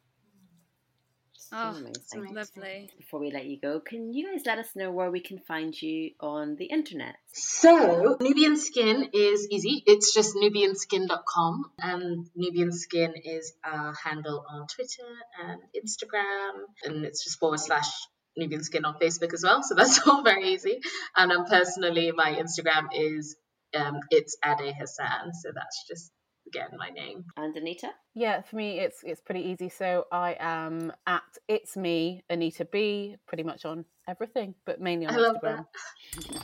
[1.52, 1.76] Oh,
[2.14, 2.92] lovely.
[2.98, 5.80] Before we let you go, can you guys let us know where we can find
[5.80, 7.16] you on the internet?
[7.34, 9.84] So, Nubian Skin is easy.
[9.86, 11.72] It's just nubianskin.com.
[11.80, 15.10] And Nubian Skin is our handle on Twitter
[15.44, 16.66] and Instagram.
[16.84, 17.90] And it's just forward slash
[18.38, 19.64] Nubian Skin on Facebook as well.
[19.64, 20.80] So that's all very easy.
[21.16, 23.36] And um, personally, my Instagram is
[23.76, 25.34] um, it's Ade Hassan.
[25.34, 26.12] So that's just
[26.50, 27.26] again my name.
[27.38, 27.90] And Anita?
[28.14, 29.70] Yeah, for me it's it's pretty easy.
[29.70, 35.14] So I am at it's me, Anita B, pretty much on everything, but mainly on
[35.14, 35.66] I Instagram.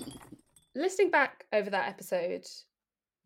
[0.76, 2.46] Listening back over that episode,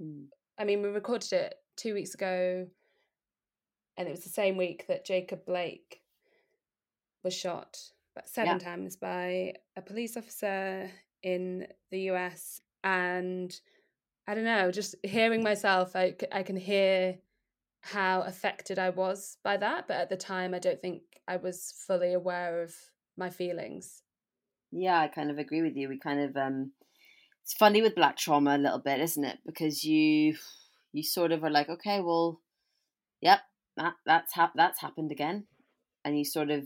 [0.02, 0.26] mm.
[0.58, 2.68] I mean we recorded it two weeks ago
[3.98, 6.02] and it was the same week that Jacob Blake
[7.24, 7.78] was shot
[8.16, 8.66] but seven yeah.
[8.66, 10.90] times by a police officer
[11.24, 13.60] in the US and
[14.30, 17.18] I don't know, just hearing myself, I, I can hear
[17.82, 19.88] how affected I was by that.
[19.88, 22.76] But at the time, I don't think I was fully aware of
[23.18, 24.04] my feelings.
[24.72, 25.90] Yeah, I kind of agree with you.
[25.90, 26.74] We kind of, um,
[27.42, 29.40] it's funny with black trauma a little bit, isn't it?
[29.48, 30.36] Because you,
[30.94, 32.40] you sort of are like, okay, well,
[33.22, 33.40] yep,
[33.78, 35.48] that that's hap- that's happened again,
[36.06, 36.66] and you sort of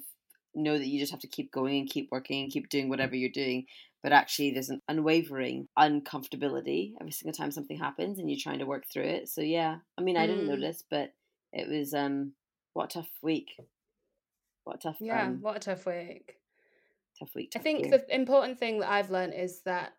[0.53, 3.15] know that you just have to keep going and keep working and keep doing whatever
[3.15, 3.67] you're doing
[4.03, 8.65] but actually there's an unwavering uncomfortability every single time something happens and you're trying to
[8.65, 10.49] work through it so yeah i mean i didn't mm.
[10.49, 11.13] notice but
[11.53, 12.33] it was um
[12.73, 13.55] what a tough week
[14.65, 16.35] what a tough yeah um, what a tough week
[17.17, 17.97] tough week tough i think year.
[17.97, 19.93] the important thing that i've learned is that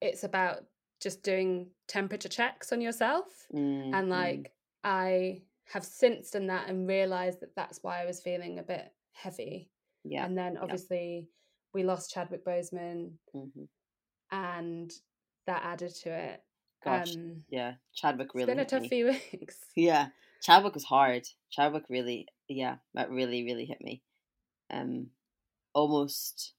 [0.00, 0.60] it's about
[1.00, 4.50] just doing temperature checks on yourself mm, and like mm.
[4.84, 8.92] i have since done that and realized that that's why i was feeling a bit
[9.12, 9.70] heavy
[10.04, 11.28] yeah and then obviously
[11.74, 13.64] we lost Chadwick Boseman, mm-hmm.
[14.30, 14.92] and
[15.46, 16.42] that added to it.
[16.84, 18.52] Gosh, um, yeah, Chadwick really.
[18.52, 18.88] It's been a tough me.
[18.88, 19.58] few weeks.
[19.76, 20.08] Yeah,
[20.42, 21.26] Chadwick was hard.
[21.50, 24.02] Chadwick really, yeah, that really, really hit me.
[24.70, 25.08] Um,
[25.74, 26.54] almost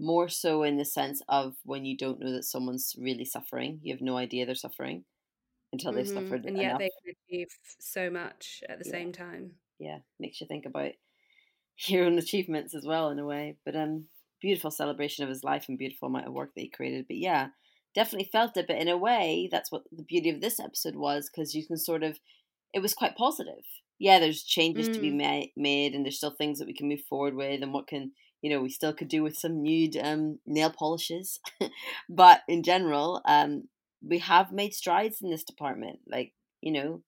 [0.00, 3.92] more so in the sense of when you don't know that someone's really suffering, you
[3.92, 5.04] have no idea they're suffering
[5.72, 6.24] until they've mm-hmm.
[6.24, 6.78] suffered, and yet enough.
[6.78, 7.48] they can achieve
[7.80, 8.92] so much at the yeah.
[8.92, 9.52] same time.
[9.78, 10.92] Yeah, makes you think about
[11.86, 13.56] your own achievements as well in a way.
[13.64, 14.06] But um,
[14.40, 17.06] beautiful celebration of his life and beautiful amount of work that he created.
[17.08, 17.48] But yeah,
[17.94, 18.66] definitely felt it.
[18.66, 21.76] But in a way, that's what the beauty of this episode was because you can
[21.76, 22.18] sort of,
[22.72, 23.64] it was quite positive.
[23.98, 24.94] Yeah, there's changes mm.
[24.94, 25.18] to be mm.
[25.18, 28.12] ma- made, and there's still things that we can move forward with, and what can
[28.42, 31.40] you know we still could do with some nude um, nail polishes.
[32.08, 33.64] but in general, um,
[34.06, 35.98] we have made strides in this department.
[36.08, 37.02] Like you know,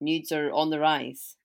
[0.00, 1.36] nudes are on the rise.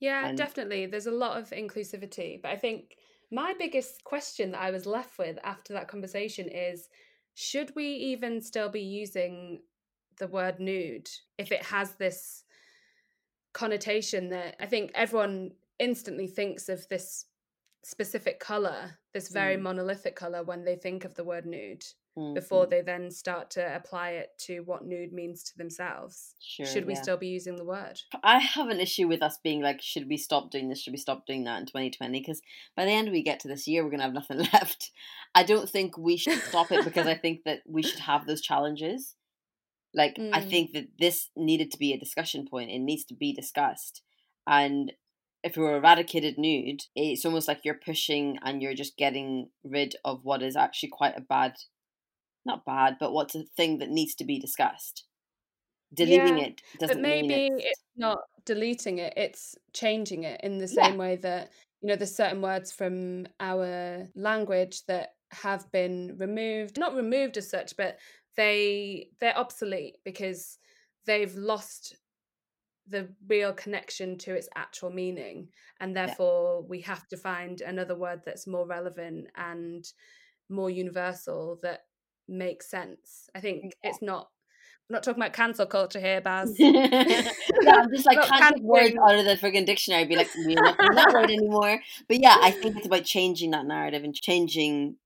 [0.00, 0.38] Yeah, and...
[0.38, 0.86] definitely.
[0.86, 2.40] There's a lot of inclusivity.
[2.42, 2.96] But I think
[3.30, 6.88] my biggest question that I was left with after that conversation is
[7.34, 9.60] should we even still be using
[10.18, 12.44] the word nude if it has this
[13.52, 17.26] connotation that I think everyone instantly thinks of this
[17.82, 19.62] specific color, this very mm.
[19.62, 21.84] monolithic color when they think of the word nude
[22.18, 22.34] mm-hmm.
[22.34, 26.34] before they then start to apply it to what nude means to themselves.
[26.40, 27.02] Sure, should we yeah.
[27.02, 28.00] still be using the word?
[28.22, 30.80] I have an issue with us being like, should we stop doing this?
[30.80, 32.18] Should we stop doing that in 2020?
[32.20, 32.40] Because
[32.76, 34.90] by the end we get to this year, we're going to have nothing left.
[35.34, 38.40] I don't think we should stop it because I think that we should have those
[38.40, 39.14] challenges.
[39.94, 40.30] Like, mm.
[40.32, 42.70] I think that this needed to be a discussion point.
[42.70, 44.02] It needs to be discussed.
[44.46, 44.92] And
[45.42, 49.96] if we were eradicated nude, it's almost like you're pushing and you're just getting rid
[50.04, 51.54] of what is actually quite a bad
[52.44, 55.04] not bad, but what's a thing that needs to be discussed.
[55.92, 57.64] Deleting yeah, it doesn't but maybe mean it's...
[57.66, 60.98] it's not deleting it; it's changing it in the same yeah.
[60.98, 66.94] way that you know there's certain words from our language that have been removed, not
[66.94, 67.98] removed as such, but
[68.36, 70.58] they they're obsolete because
[71.06, 71.96] they've lost
[72.88, 75.48] the real connection to its actual meaning
[75.80, 76.68] and therefore yeah.
[76.68, 79.84] we have to find another word that's more relevant and
[80.48, 81.82] more universal that
[82.30, 83.90] makes sense i think yeah.
[83.90, 84.28] it's not
[84.90, 86.52] I'm not talking about cancel culture here, Baz.
[86.58, 87.30] yeah,
[87.64, 90.04] I'm just like take words out of the frigging dictionary.
[90.04, 91.78] Be like, we're not that word anymore.
[92.08, 94.96] But yeah, I think it's about changing that narrative and changing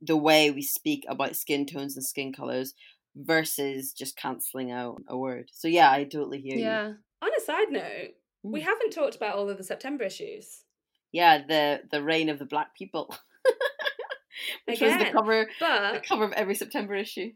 [0.00, 2.74] the way we speak about skin tones and skin colors
[3.16, 5.50] versus just cancelling out a word.
[5.52, 6.58] So yeah, I totally hear yeah.
[6.58, 6.88] you.
[6.88, 6.92] Yeah.
[7.22, 8.10] On a side note,
[8.46, 8.52] mm.
[8.52, 10.62] we haven't talked about all of the September issues.
[11.10, 13.14] Yeah, the the reign of the black people.
[14.66, 17.32] Which Again, was the cover but, the cover of every September issue.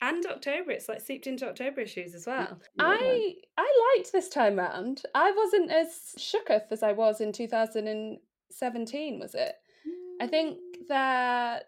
[0.00, 2.60] And October, it's like seeped into October issues as well.
[2.76, 2.84] Yeah.
[2.84, 5.02] I I liked this time round.
[5.14, 9.54] I wasn't as shooketh as I was in 2017, was it?
[9.86, 10.24] Mm.
[10.24, 10.58] I think
[10.88, 11.64] that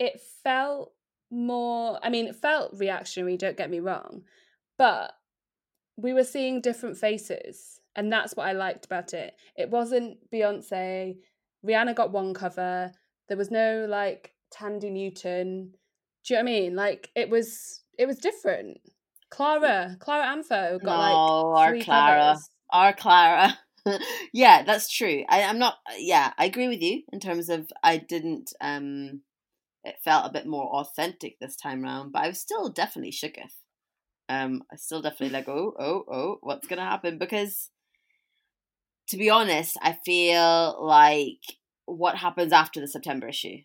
[0.00, 0.92] it felt
[1.30, 4.22] more i mean it felt reactionary don't get me wrong
[4.76, 5.12] but
[5.96, 11.16] we were seeing different faces and that's what i liked about it it wasn't beyonce
[11.64, 12.90] rihanna got one cover
[13.30, 15.72] there was no like Thandie Newton.
[16.24, 16.74] Do you know what i mean?
[16.74, 18.78] Like it was it was different.
[19.30, 22.18] Clara clara amfo got like our clara.
[22.18, 22.50] covers.
[22.70, 23.58] our clara.
[24.34, 25.24] Yeah that's true.
[25.26, 29.22] I, i'm not yeah i agree with you in terms of i didn't um
[29.84, 33.54] it felt a bit more authentic this time around, but I was still definitely shooketh.
[34.28, 37.16] Um, I still definitely like, oh, oh, oh, what's gonna happen?
[37.16, 37.70] Because
[39.08, 41.40] to be honest, I feel like
[41.86, 43.58] what happens after the September issue.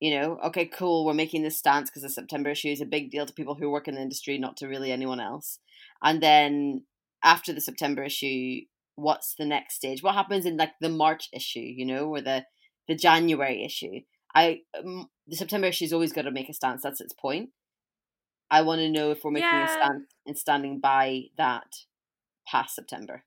[0.00, 3.10] You know, okay, cool, we're making this stance because the September issue is a big
[3.10, 5.60] deal to people who work in the industry, not to really anyone else.
[6.02, 6.84] And then
[7.22, 8.60] after the September issue,
[8.96, 10.02] what's the next stage?
[10.02, 12.44] What happens in like the March issue, you know, or the
[12.86, 14.00] the January issue?
[14.34, 16.82] I um, the September issue's always got to make a stance.
[16.82, 17.50] That's its point.
[18.50, 19.64] I want to know if we're making yeah.
[19.64, 21.72] a stance and standing by that
[22.46, 23.24] past September.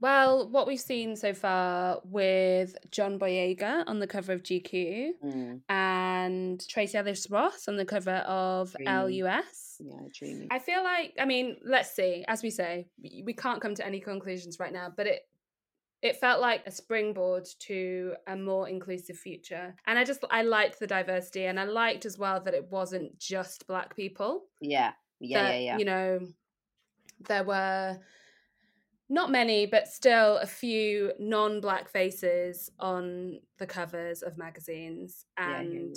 [0.00, 5.60] Well, what we've seen so far with John Boyega on the cover of GQ mm.
[5.68, 9.22] and Tracee Ellis Ross on the cover of Dreamy.
[9.22, 9.76] LUS.
[9.78, 10.48] Yeah, dreamy.
[10.50, 12.24] I feel like, I mean, let's see.
[12.28, 15.22] As we say, we can't come to any conclusions right now, but it
[16.02, 20.78] it felt like a springboard to a more inclusive future and i just i liked
[20.78, 25.42] the diversity and i liked as well that it wasn't just black people yeah yeah
[25.42, 26.20] that, yeah yeah you know
[27.28, 27.98] there were
[29.10, 35.96] not many but still a few non-black faces on the covers of magazines and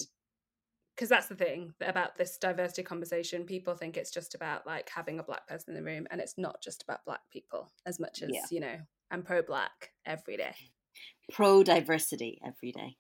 [0.95, 4.89] because yeah, that's the thing about this diversity conversation people think it's just about like
[4.89, 7.99] having a black person in the room and it's not just about black people as
[7.99, 8.45] much as yeah.
[8.49, 8.77] you know
[9.13, 10.55] I'm pro black every day.
[11.31, 12.97] Pro diversity every day.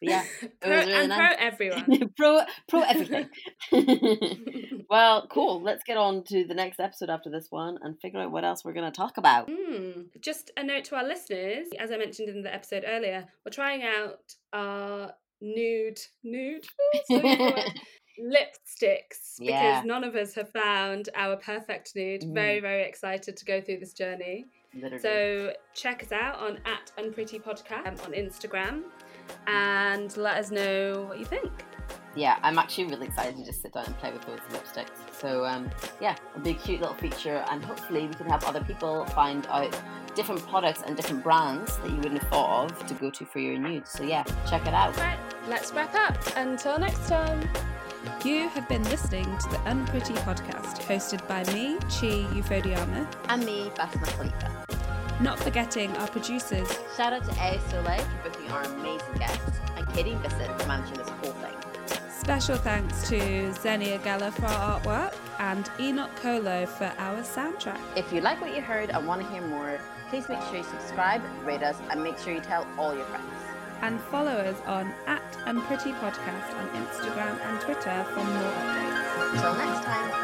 [0.00, 0.24] But yeah,
[0.60, 1.18] pro, really nice.
[1.18, 2.10] pro everyone.
[2.16, 3.28] pro pro everything.
[4.88, 5.62] well, cool.
[5.62, 8.64] Let's get on to the next episode after this one and figure out what else
[8.64, 9.48] we're going to talk about.
[9.48, 13.52] Mm, just a note to our listeners, as I mentioned in the episode earlier, we're
[13.52, 16.64] trying out our nude nude
[17.10, 19.82] lipsticks because yeah.
[19.84, 22.22] none of us have found our perfect nude.
[22.22, 22.34] Mm.
[22.34, 24.46] Very very excited to go through this journey.
[24.74, 24.98] Literally.
[24.98, 28.82] So check us out on at Unpretty Podcast on Instagram
[29.46, 31.50] and let us know what you think.
[32.16, 34.90] Yeah, I'm actually really excited to just sit down and play with those lipsticks.
[35.20, 39.04] So um, yeah, a big cute little feature, and hopefully we can help other people
[39.06, 39.76] find out
[40.14, 43.40] different products and different brands that you wouldn't have thought of to go to for
[43.40, 43.90] your nudes.
[43.90, 44.96] So yeah, check it out.
[44.96, 46.16] Right, let's wrap up.
[46.36, 47.48] Until next time.
[48.22, 53.70] You have been listening to the Unpretty podcast, hosted by me, Chi Euphodiama, and me,
[53.74, 54.66] Basma Khalifa.
[55.22, 56.68] Not forgetting our producers.
[56.96, 60.98] Shout out to A Soleil for booking our amazing guests, and Katie Bissett for managing
[60.98, 61.33] this whole thing.
[62.24, 67.78] Special thanks to Xenia Geller for our artwork and Enoch Colo for our soundtrack.
[67.96, 70.64] If you like what you heard and want to hear more, please make sure you
[70.64, 73.44] subscribe, rate us, and make sure you tell all your friends
[73.82, 79.34] and follow us on at Unpretty Podcast on Instagram and Twitter for more updates.
[79.34, 80.23] Until next time.